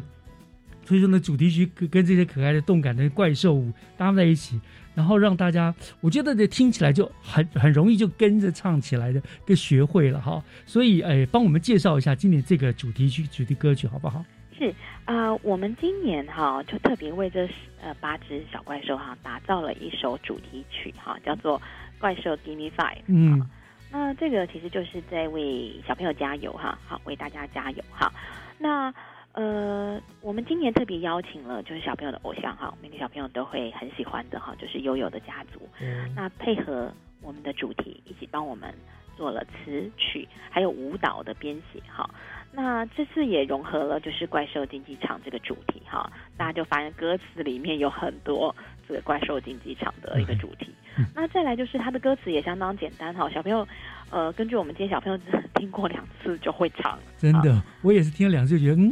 [0.85, 4.61] 推出的主题曲跟这些可爱的动感的怪兽舞搭在一起。
[4.95, 10.43] 然后让大家，我觉得这听起来就很很容易就跟着唱起来的，跟学会了哈。
[10.65, 14.25] 所以，哎，帮我们介绍一下今年这个主题曲、主题歌曲好不好？
[14.57, 14.73] 是
[15.03, 17.45] 啊，我们今年哈就特别为这
[17.81, 21.59] 呃八只小怪兽哈打造了一首主题曲哈，叫做
[21.99, 22.95] 《怪兽 Give Me Five》。
[23.07, 23.45] 嗯，
[23.91, 28.09] 那这个其实就是在为小朋友加油哈，好为大家加油哈。
[28.57, 28.93] 那
[29.35, 35.67] 呃，我们今年特别邀请了就是小朋友的偶像哈，每个小朋友都会很喜欢的哈，就是悠悠的家族。
[35.81, 36.89] 嗯，那配合
[37.21, 38.73] 我们的主题一起帮我们
[39.17, 42.09] 做了词曲还有舞蹈的编写哈。
[42.53, 48.55] 那这次也融合了就是怪兽竞技场这个主题哈，大家就发现歌词里面有很多
[48.87, 50.73] 这个怪兽竞技场的一个主题。
[51.13, 53.67] 那再来就是他的歌词也相当简单哈，小朋友
[54.09, 55.19] 呃根据我们今天小朋友
[55.55, 56.97] 听过两次就会唱。
[57.17, 58.91] 真的，我也是听了两次就，觉得嗯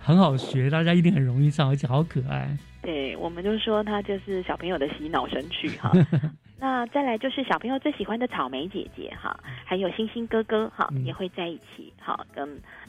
[0.00, 2.48] 很好学，大家一定很容易唱，而且好可爱。
[2.82, 5.92] 对，我们就说他就是小朋友的洗脑神曲哈。
[6.60, 12.48] 那再来就是小朋友最喜欢的草莓姐姐哈，还有星星哥哥哈，也会在一起哈，跟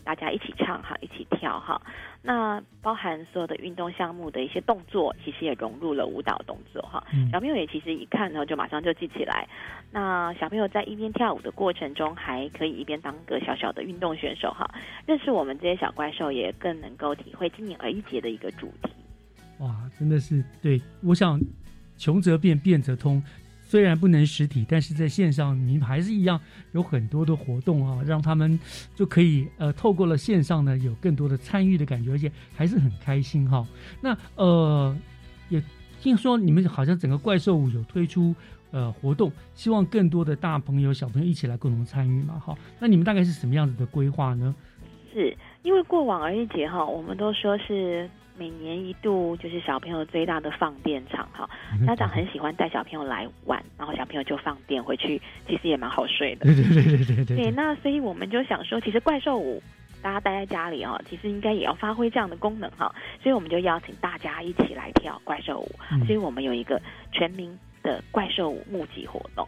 [0.09, 1.79] 大家一起唱哈，一起跳哈。
[2.23, 7.03] 那包含所有的运动项目的一些动作，其实也融入了舞蹈动作哈。
[7.31, 9.47] 小朋友也其实一看呢，就马上就记起来。
[9.91, 14.67] 那小朋友在一边跳舞的过程中，还可以一边当个小小的运动选手哈，
[15.05, 18.89] 认识我们这些小怪兽，也更能够体会今年儿一节的一个主题。
[19.59, 21.39] 哇，真的是对，我想
[21.99, 23.21] 穷则变，变则通。
[23.69, 26.41] 虽然不能实体，但是在线上，你们还是一样
[26.71, 28.59] 有很多的活动啊，让他们
[28.95, 33.63] 就可以呃，透过了线上呢，有更多的参与的感觉，而且还是很开心哈。
[34.01, 34.97] 那呃，
[35.49, 35.61] 也
[36.01, 38.33] 听说你们好像整个怪兽舞有推出
[38.71, 42.57] 呃活动，希望更多的大朋友小朋友一起来共同参与嘛哈。
[42.79, 44.55] 那你们大概是什么样子的规划呢？
[45.13, 48.09] 是因为过往儿童节哈，我们都说是。
[48.39, 51.49] 每年一度就是小朋友最大的放电场哈，
[51.85, 56.45] 家长很喜欢带小朋友来玩，然后小朋友就放电回去，其实也蛮好睡的。
[56.45, 57.35] 对对对对对对。
[57.35, 59.61] 对，那所以我们就想说，其实怪兽舞
[60.01, 65.69] 大家待在家里哦，其实应该也要发挥这样的功能哈，所以我们就邀请大家一起来跳怪兽舞。
[66.05, 66.81] 所以我们有一个
[67.11, 69.45] 全民的怪兽舞募集活动。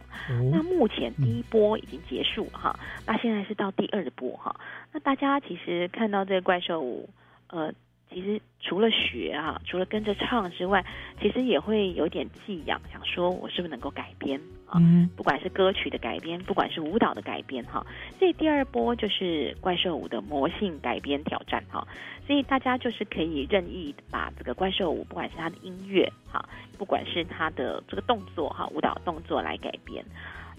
[0.50, 4.54] 那目前第一波已经结束哈，那现在是到第二波哈。
[4.92, 7.08] 那大家其实看到这个怪兽舞，
[7.48, 7.72] 呃。
[8.12, 10.84] 其实除了学啊，除了跟着唱之外，
[11.20, 14.80] 其实也会有点寄养，想说我是不是能够改编啊？
[15.16, 17.84] 不管是歌曲的改编，不管是舞蹈的改编哈。
[18.18, 21.86] 所以第二波就是怪兽舞的魔性改编挑战哈。
[22.26, 26.48] 所以大家就是可以任意把这个怪兽舞，不管是它的音乐哈，
[26.78, 30.04] 不管是它的这个动作哈，舞蹈动作来改编。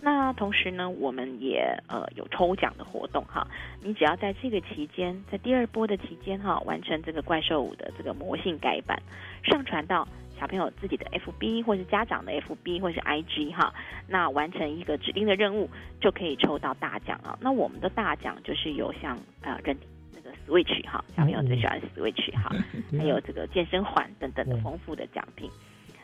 [0.05, 3.47] 那同时呢，我们也呃有抽奖的活动哈，
[3.81, 9.01] 你只要在这个期间，在第二波的期间哈，完成这个怪兽舞的这个魔性改版，
[9.45, 10.05] 上传到
[10.37, 13.73] 小朋友自己的 FB 或是家长的 FB 或是 IG 哈，
[14.05, 15.69] 那完成一个指定的任务，
[16.01, 17.39] 就可以抽到大奖啊。
[17.39, 19.77] 那我们的大奖就是有像呃认
[20.13, 22.53] 那个 Switch 哈，小朋友最喜欢 Switch 哈，
[22.97, 25.49] 还有这个健身环等等的丰富的奖品。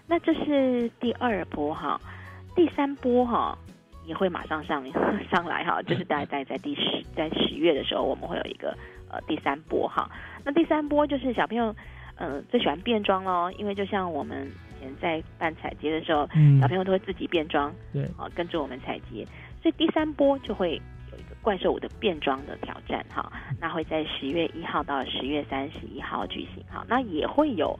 [0.07, 1.99] 那这是第二波哈，
[2.55, 3.57] 第三波哈。
[4.09, 4.83] 也会马上上
[5.29, 8.75] 上来哈，就是大概在在第十在十月的时候，我们会有一个
[9.07, 10.09] 呃第三波哈。
[10.43, 11.75] 那第三波就是小朋友
[12.15, 16.27] 呃最喜欢变装喽，因为就像我们以前在办彩节的时候，
[16.59, 19.23] 小朋友都会自己变装，对，啊跟着我们彩节，
[19.61, 20.81] 所以第三波就会
[21.11, 23.31] 有一个怪兽舞的变装的挑战哈。
[23.61, 27.77] 那会在十月一号到十月三十一号举行哈，那也会有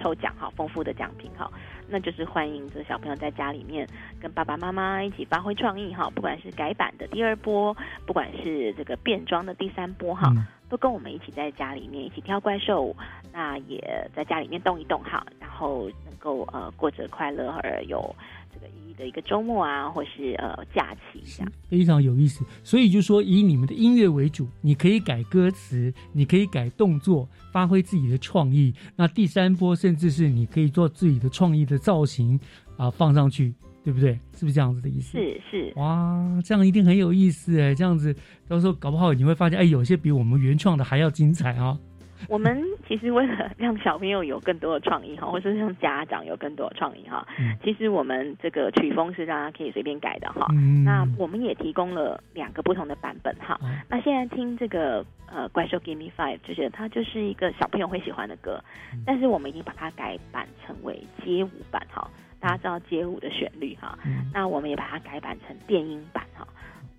[0.00, 1.50] 抽奖哈，丰富的奖品哈。
[1.90, 3.88] 那就是欢迎这小朋友在家里面
[4.20, 7.74] 跟爸爸妈妈一起发挥创意哈，不管是改版的第二波，
[8.06, 10.30] 不管是这个变装的第三波哈，
[10.68, 12.96] 都跟我们一起在家里面一起跳怪兽舞，
[13.32, 18.14] 那也在家里面动一动哈，然后能够呃过着快乐而有。
[18.52, 22.44] 这个意义的一个周末啊，或是呃假期这样，非常有意思。
[22.64, 28.74] 所以就说以你们的音乐为主，你可以改歌词，你可以改动作，发挥自己的创意。
[28.96, 32.38] 那第三波甚至是你可以做自己的创意的造型
[32.76, 34.18] 啊，放上去，对不对？
[34.34, 35.16] 是不是这样子的意思？
[35.16, 35.72] 是是。
[35.76, 37.74] 哇，这样一定很有意思哎！
[37.74, 38.14] 这样子
[38.48, 41.78] 到时候搞不好你会发现，哎，有些比我们原创的还要精彩啊。
[42.26, 47.26] 我们其实为了让小朋友有更多的创意哈，或者是让家长有更多的创意哈，
[47.62, 50.46] 其实我们这个曲风是大家可以随便改的哈。
[50.84, 53.58] 那我们也提供了两个不同的版本哈。
[53.88, 58.62] 那现在听这个呃怪兽 Give Me Five，就是它就是一个小朋友会喜欢的歌，
[59.06, 62.10] 但是我们已经把它改版成为街舞版哈。
[62.40, 63.98] 大家知道街舞的旋律哈，
[64.34, 66.46] 那我们也把它改版成电音版哈，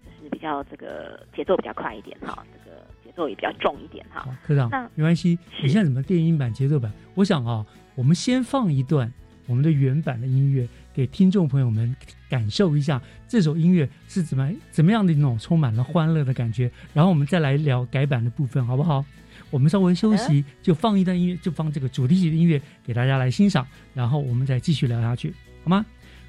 [0.06, 2.89] 就是比较这个节奏比较快一点哈，这个。
[3.18, 5.38] 也比较重一点哈，科长，没关系。
[5.64, 6.92] 你现在怎么电音版、节奏版？
[7.16, 9.12] 我想啊，我们先放一段
[9.48, 11.96] 我们的原版的音乐，给给听众朋友们
[12.28, 19.06] 感受一下这首音乐是怎么怎么样的一种充满了欢乐的感觉，然后我们再来聊改版的部分，好不好？
[19.50, 25.34] 我们稍微休息，就放一段音乐，就放这个主题曲的音乐给大家来欣赏，然后我们再继续聊下去，
[25.64, 25.86] 好吗？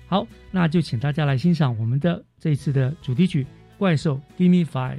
[0.07, 3.43] 好，那就请大家来欣赏我们的这一次的主题曲
[3.77, 4.99] 《怪兽 Give Me Five》。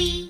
[0.00, 0.29] 在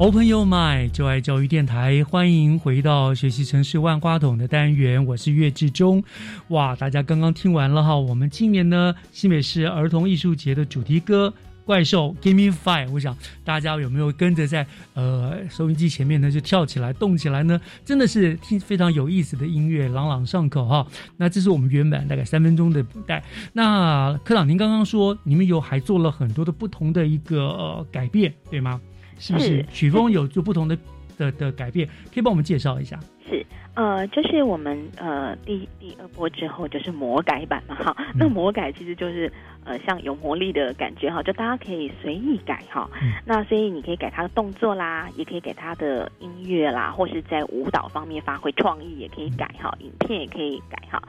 [0.00, 6.02] Open Your Mind，就爱教育电台，欢迎回到学习城市万花筒的单元，我是岳志忠。
[6.48, 11.28] 哇，大家刚刚听完了哈，我们今年呢新北市儿童艺术节的主题歌
[11.66, 17.60] 《怪兽 Give Me Five》，我想大家有没有跟着在呃收音机前面呢就跳起来动起来呢？
[17.84, 20.86] 真的是听非常有意思的音乐，朗朗上口哈。
[21.18, 23.22] 那这是我们原版大概三分钟的补带。
[23.52, 28.80] 那科长，您刚刚说你们有还做了很多的不同的一个、呃、改变，对吗？
[29.20, 30.76] 是不是曲风有做不同的
[31.16, 31.86] 的的改变？
[32.12, 32.98] 可以帮我们介绍一下？
[33.28, 37.96] 是，呃，就是我们呃第第二波之后就是魔改版嘛，哈。
[38.18, 39.30] 那魔改其实就是
[39.64, 42.90] 呃像有魔力的感觉哈，就大家可以随意改哈。
[43.24, 51.00] 那所以你可以改他的动作啦，也可以改他的音乐啦，或是在舞蹈方面发挥创意也可以改哈，影片也可以改哈。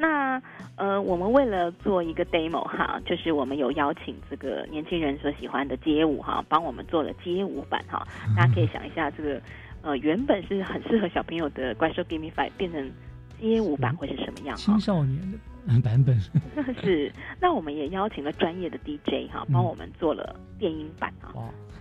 [0.00, 0.40] 那
[0.76, 8.02] 呃，我们为了做一个 demo 哈，就是我们有邀请这个年轻人所喜欢的街舞哈，帮我们做了街舞版哈。
[8.34, 9.40] 大家可以想一下，这个
[9.82, 12.90] 呃原本是很适合小朋友的怪兽 Give Me Five 变成
[13.38, 14.56] 街舞版会是什么样？
[14.56, 15.20] 青少年
[15.68, 16.18] 的版本
[16.82, 17.12] 是。
[17.38, 21.28] 那我们也邀请了专业的 DJ 哈，帮我们做了电音版啊。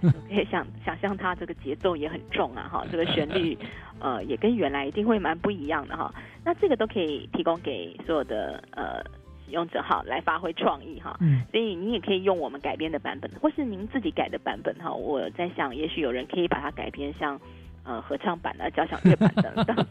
[0.01, 3.57] 可以想想象，它这个节奏也很重啊哈，这个旋律
[3.99, 6.13] 呃也跟原来一定会蛮不一样的哈。
[6.43, 9.03] 那这个都可以提供给所有的呃
[9.45, 11.17] 使用者哈来发挥创意哈。
[11.19, 14.93] 嗯，所以你也可以用我们改编的版本，或是您自己改的版本哈。
[14.93, 17.39] 我在想，也许有人可以把它改编像
[17.83, 19.85] 呃合唱版的、交响乐版等等。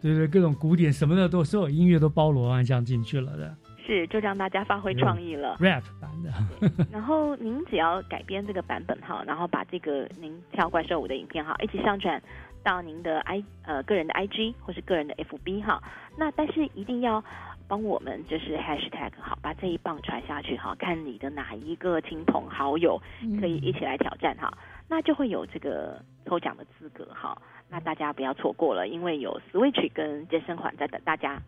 [0.00, 3.54] 对对，各种古典什么的都所有音乐都包罗万象进去了的。
[3.84, 5.56] 是，就让大家发挥创意了。
[5.60, 6.86] rap 版的。
[6.90, 12.22] 然后您只要改编这个版本哈，然后把这个您跳怪兽舞的影片哈一起上传
[12.62, 15.82] 到您的 i 呃个人的 IG 或是个人的 FB 哈。
[16.16, 17.22] 那但是一定要
[17.68, 23.00] 帮我们就是 hashtag 好，把这一棒传下去哈，看你的哪一个亲朋好友
[23.40, 24.52] 可以一起来挑战哈，
[24.88, 27.36] 那就会有这个抽奖的资格哈。
[27.68, 31.40] 那大家不要错过了，因为有 Switch 跟健身环在等大家。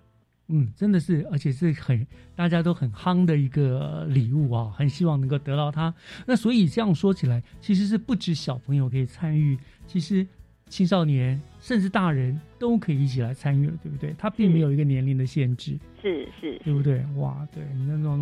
[0.48, 5.94] 嗯，真的是，而且是很大家都很夯的一个礼物啊，很希望能够得到它。
[6.26, 10.26] 那所以这样说起来，其实是不止小朋友可以参与，其实
[10.68, 14.14] 青少年甚至大人都可以一起来参与了，对不对？
[14.18, 17.04] 它并没有一个年龄的限制，是是，对不对？
[17.16, 18.18] 哇，对你那种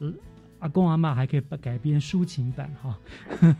[0.00, 0.14] 那种。
[0.62, 2.96] 阿公阿妈还可以改编抒情版哈，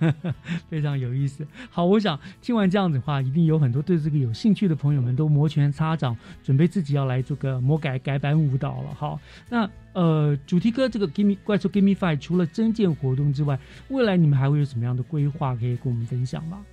[0.71, 1.45] 非常有意思。
[1.69, 9.21] 好，我想听完这样子的话，一定有很多对这个有兴趣的朋友们都摩拳擦掌，准备自己要来做个魔改改版舞蹈了哈。
[9.51, 16.65] 那呃，主题歌这个 Give Me 怪兽 Give Me Five，除了真见活动之外，未来你们还会有什么样的规划可以跟我们分享吗？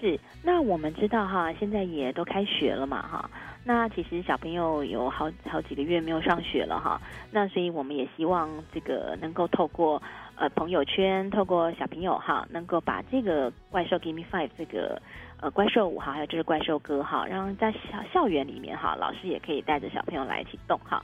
[0.00, 3.30] 是，那我们知道哈，现在也都开学了嘛哈。
[3.64, 7.00] 那其实小朋友有好好几个月没有上学了哈，
[7.32, 10.00] 那所以我们也希望这个能够透过
[10.36, 15.02] 呃朋友圈，透过小朋友哈，能够把这个怪兽 Give Me Five 这个
[15.40, 17.78] 呃怪兽舞哈，还有就是怪兽歌哈，让在校
[18.12, 21.02] 校园里面哈，老师也可以带着小朋友来启动哈。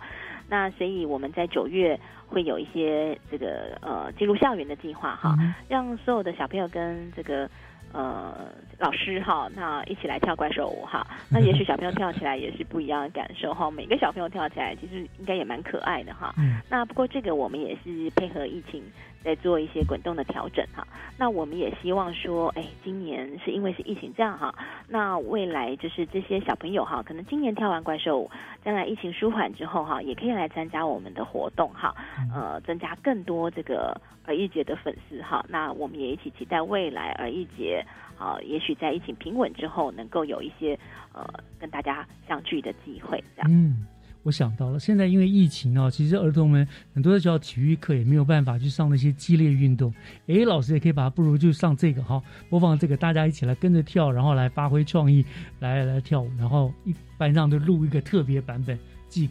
[0.49, 5.37] 那所以我们在九月会有一些这个呃进入校园的计划哈，
[5.67, 7.51] 让所有的小朋友跟这个。
[7.93, 13.71] 呃，老师哈，那一起来跳怪兽舞哈， 那也许小朋友跳起来也是不一样的感受哈。
[13.71, 16.35] 每个小朋友跳起来其实应该也蛮可爱的哈。
[16.39, 16.61] 嗯。
[16.71, 18.83] 那不过这个我们也是配合疫情
[19.23, 20.87] 在做一些滚动的调整哈。
[21.17, 24.55] 那我们也希望说，哎，今年是因为是疫情这样哈，
[24.89, 28.31] 那未来就是这些小朋友哈，可能今年跳完怪兽舞，
[28.65, 31.95] 将来疫情舒缓之后哈，也可以来参加我们的活动哈，
[32.35, 35.45] 呃，增加更多这个儿艺节的粉丝哈。
[35.49, 37.85] 那我们也一起期待未来儿艺节。
[38.19, 40.79] 啊，也许在疫情平稳之后，能够有一些
[41.13, 41.27] 呃
[41.59, 43.51] 跟大家相聚的机会，这样。
[43.51, 43.85] 嗯，
[44.25, 49.93] 我想到了，现在因为疫情啊，其实儿童们很多在学校体育课也没有办法去上那些激烈运动，
[50.27, 55.25] 诶，老师也可以把它不如就上这个哈，播放这个，大家一起来跟着跳，然后来发挥创意，
[55.59, 59.29] 来来跳舞，然后一班上就录一个特别版本，寄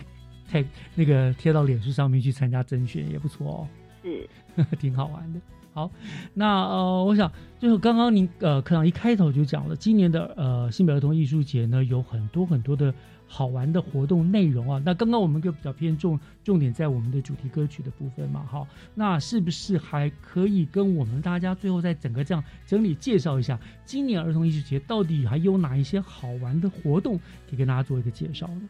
[0.50, 0.64] 太
[0.94, 3.68] 那个贴到脸书上面去参加甄选也不错哦，
[4.04, 5.40] 是， 挺好玩的。
[5.74, 5.90] 好，
[6.34, 12.94] 那呃，我想就是刚刚您呃科长一开头就讲了，今年的呃新北儿童艺术节呢有很多很多的
[13.34, 14.82] 好玩的活动内容啊。
[14.86, 27.18] 那刚刚我们就比较偏重重点在我们的主题歌曲的部分嘛，好，那是不是还可以跟我们大家最后再整个这样整理介绍一下，今年儿童艺术节到底还有哪一些好玩的活动，
[27.50, 28.70] 可以跟大家做一个介绍呢？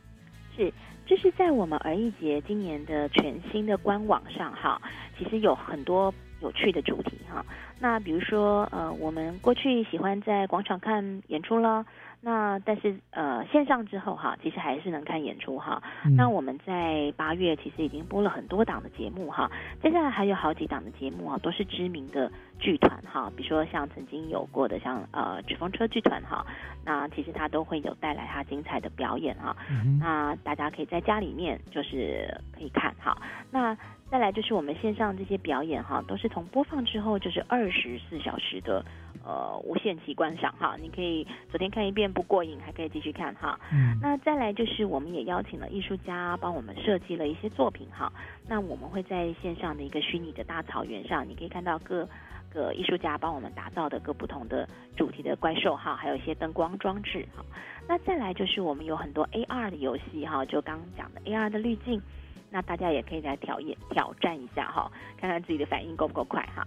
[0.56, 0.72] 是，
[1.08, 4.80] 就是在我们儿艺节今年的全新的官网上哈，
[5.18, 6.14] 其实有很多。
[6.42, 7.46] 有趣的主题哈，
[7.80, 11.86] 那比如说呃，我们过去喜欢在广场看演出了，
[12.24, 15.82] 那但是呃线上之后哈，其实还是能看演出哈。
[16.06, 19.50] 嗯那我们在八月其实已经播了很多档的节目哈，
[19.82, 26.46] 接下来还有好几档的节目啊，都是知名的剧团哈，比如说像曾经有过的像呃纸风车剧团哈，
[26.86, 29.56] 那其实它都会有带来它精彩的表演哈。
[29.70, 33.18] 嗯那大家可以在家里面就是可以看哈，
[33.50, 33.76] 那。
[34.12, 38.84] 再来就是我们线上这些表演哈，都是从播放之后就是二十四小时的
[39.24, 43.58] 呃无限期观赏哈，你可以昨天看一遍不过瘾，还可以继续看哈。
[43.72, 48.12] 嗯，那再来就是我们也邀请了艺术家帮我们设计了一些作品哈，
[48.50, 52.06] 那我们会在线上的一个虚拟的大草原上，你可以看到各
[52.54, 57.46] 个艺术家帮我们打造的各不同的主题的怪兽哈，还有一些灯光装置哈。
[57.88, 62.02] 那再来就是我们有很多 AR 的游戏哈，就刚刚讲的 AR 的滤镜。
[62.52, 66.64] 那大家也可以来挑演挑战一下哈，看看自己的反应够不够快哈。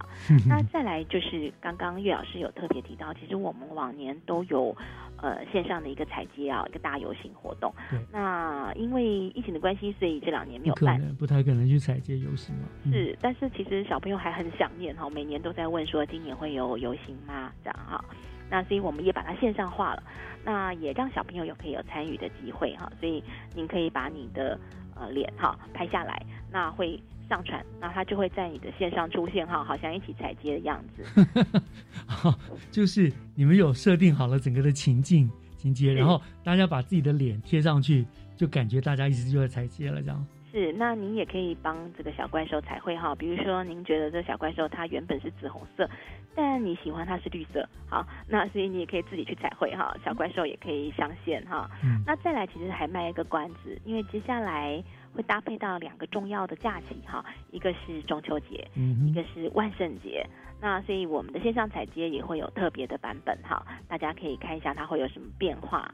[0.47, 4.75] 那再来就是刚刚岳老师有特别提到，其实我们往年都有
[5.17, 7.71] 呃线上的一个采集啊，一个大游行活动。
[8.11, 12.63] 那因为疫情的关系，所以这两年没有办，不太可能去采集游行嘛。
[12.83, 17.51] 嗯、是，但是其实小朋友还很想念哈，每年都在问说今年会有游行吗？
[17.63, 18.03] 这样哈。
[18.47, 20.03] 那所以我们也把它线上化了，
[20.43, 22.91] 那也让小朋友有可以有参与的机会哈。
[22.99, 23.23] 所以
[23.55, 24.59] 您可以把你的
[24.95, 31.61] 呃脸哈拍下来，那会上传，那它就会在你的线上出现哈，好像一起采接的样子。
[32.07, 32.37] 好，
[32.71, 40.25] 就是你们有设定好了整个的情境情节，然后大家把自己的脸贴上去，就感觉大家一直就在采接了这样。
[40.55, 45.85] 是，那您也可以帮这个小怪兽彩绘哈，比如说您觉得这小怪兽它原本是紫红色，
[46.33, 51.69] 但你喜欢它是绿色，好，那所以你也可以自己去彩绘哈，小怪兽也可以上线哈。
[51.83, 54.81] 嗯那再来，其实还卖一个关子，因为接下来
[55.13, 60.25] 会搭配到两个重要的假期哈，一个是中秋节，嗯一个是万圣节。
[60.61, 65.93] 那所以我们的线上彩街也会有特别的版本哈，大家可以看一下它会有什么变化。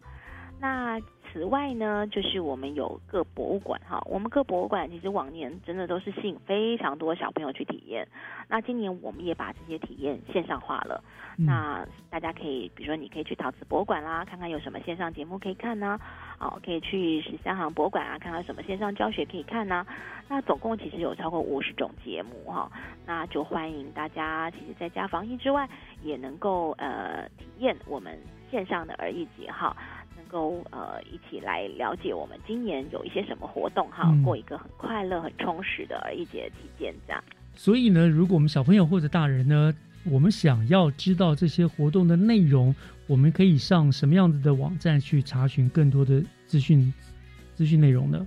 [0.59, 0.99] 那
[1.31, 8.07] 此外呢，就是我们有各博物馆哈，我们各博物馆其实往年真的都是吸引非常多小朋友去体验，
[8.47, 11.03] 那今年我们也把这些体验线上化了。
[11.37, 15.97] 嗯那大家可以，比如说你可以去陶瓷博物馆啦，看看有什么线上节目可以看呢、
[16.39, 19.85] 哦，可以去十三行博物馆啊，看看什么线上教学可以看呢、
[20.27, 22.69] 那总共其实有超过五十种节目哈、
[23.05, 25.67] 那就欢迎大家，其实在家防疫之外，
[26.03, 28.19] 也能够呃体验我们
[28.51, 29.75] 线上的儿艺节哈。
[30.31, 37.21] 能够呃一起来了解我们今年有一些什么活动哈，嗯过一个很快乐、很充实的儿艺节期间这样。
[37.53, 39.73] 所以呢，如果我们小朋友或者大人呢，
[40.05, 42.73] 我们想要知道这些活动的内容，
[43.07, 46.93] 我们可以上什么样子的网站去查询更多的资讯
[47.53, 48.25] 资讯内容呢？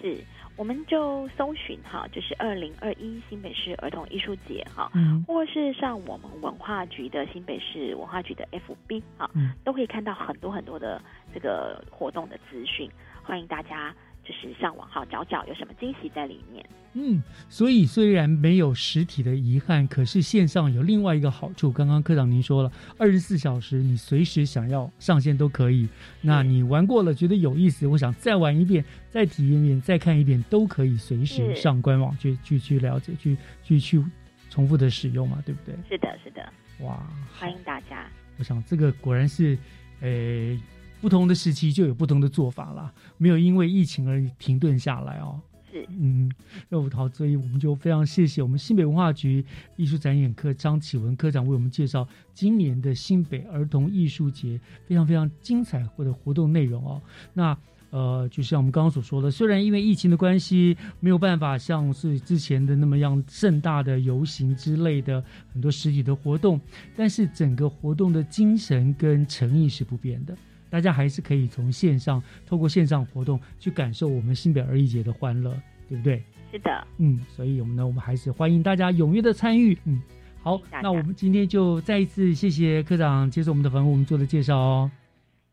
[0.00, 0.16] 是，
[0.56, 11.00] 我们就搜寻哈，就是二零二一新北市儿童艺术节哈，嗯或是上我们文化局的新北市文化局的 FB 哈，嗯都可以看到很多很多的
[11.34, 12.90] 这个活动的资讯，
[13.22, 13.94] 欢迎大家
[14.26, 16.64] 就是上网哈找找有什么惊喜在里面。
[16.94, 21.70] 嗯，所以虽然没有实体的遗憾，可是线上有另外一个好处。
[21.70, 25.86] 刚刚科长您说了，二十四小时你随时想要上线都可以。
[26.22, 34.02] 那你玩过了觉得有意思，我想再玩一遍、再体验一遍、再看一遍，都可以随时上官网去去去了解、去去去
[34.48, 35.74] 重复的使用嘛，对不对？
[35.86, 36.50] 是的，是的，
[36.80, 37.06] 哇，
[37.38, 38.06] 欢迎大家。
[38.38, 39.58] 我想这个果然是，
[40.00, 40.58] 呃，
[41.06, 45.40] 不同的时期就有不同的做法啦，没有因为疫情而停顿下来哦。
[45.70, 46.28] 是，嗯，
[46.68, 49.44] 那我好，所以我们就非常谢谢我们新北文化局
[49.76, 52.04] 艺术展演科张启文科长为我们介绍
[52.34, 57.00] 今年的新北儿童艺术节非常非常精彩或者活动内容哦。
[57.32, 57.56] 那
[57.90, 66.60] 呃，就像我们刚刚所说的，虽然因为疫情的关系，没有办法像是之前的那么样盛大的游行之类的很多实体的活动，
[66.96, 70.36] 但是整个活动的精神跟诚意是不变的。
[70.76, 75.58] 大家还是可以从线上，透过线上活动去感受我们新北儿艺节的欢乐，
[75.88, 76.22] 对不对？
[76.52, 79.74] 是的，嗯，所以我们呢，我们还是欢迎大家踊跃的参与。
[79.86, 80.02] 嗯，
[80.42, 84.90] 好，那我们今天就再一次谢谢科长接受我们的访问，我们做的介绍哦。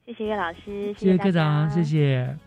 [0.05, 2.37] 谢谢岳老师，谢谢大科长，谢谢。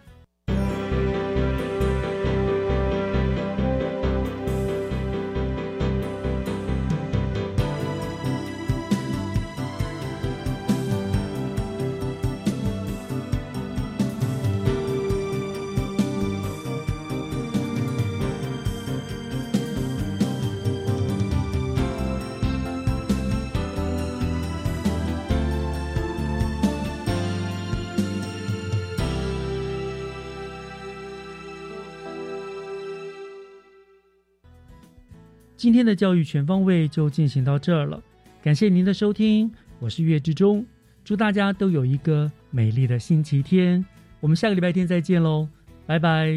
[35.66, 38.00] 今天的教育全方位就进行到这儿了，
[38.40, 39.50] 感谢您的收听，
[39.80, 40.64] 我是岳志忠，
[41.02, 43.84] 祝大家都有一个美丽的星期天，
[44.20, 45.48] 我们下个礼拜天再见喽，
[45.84, 46.32] 拜拜。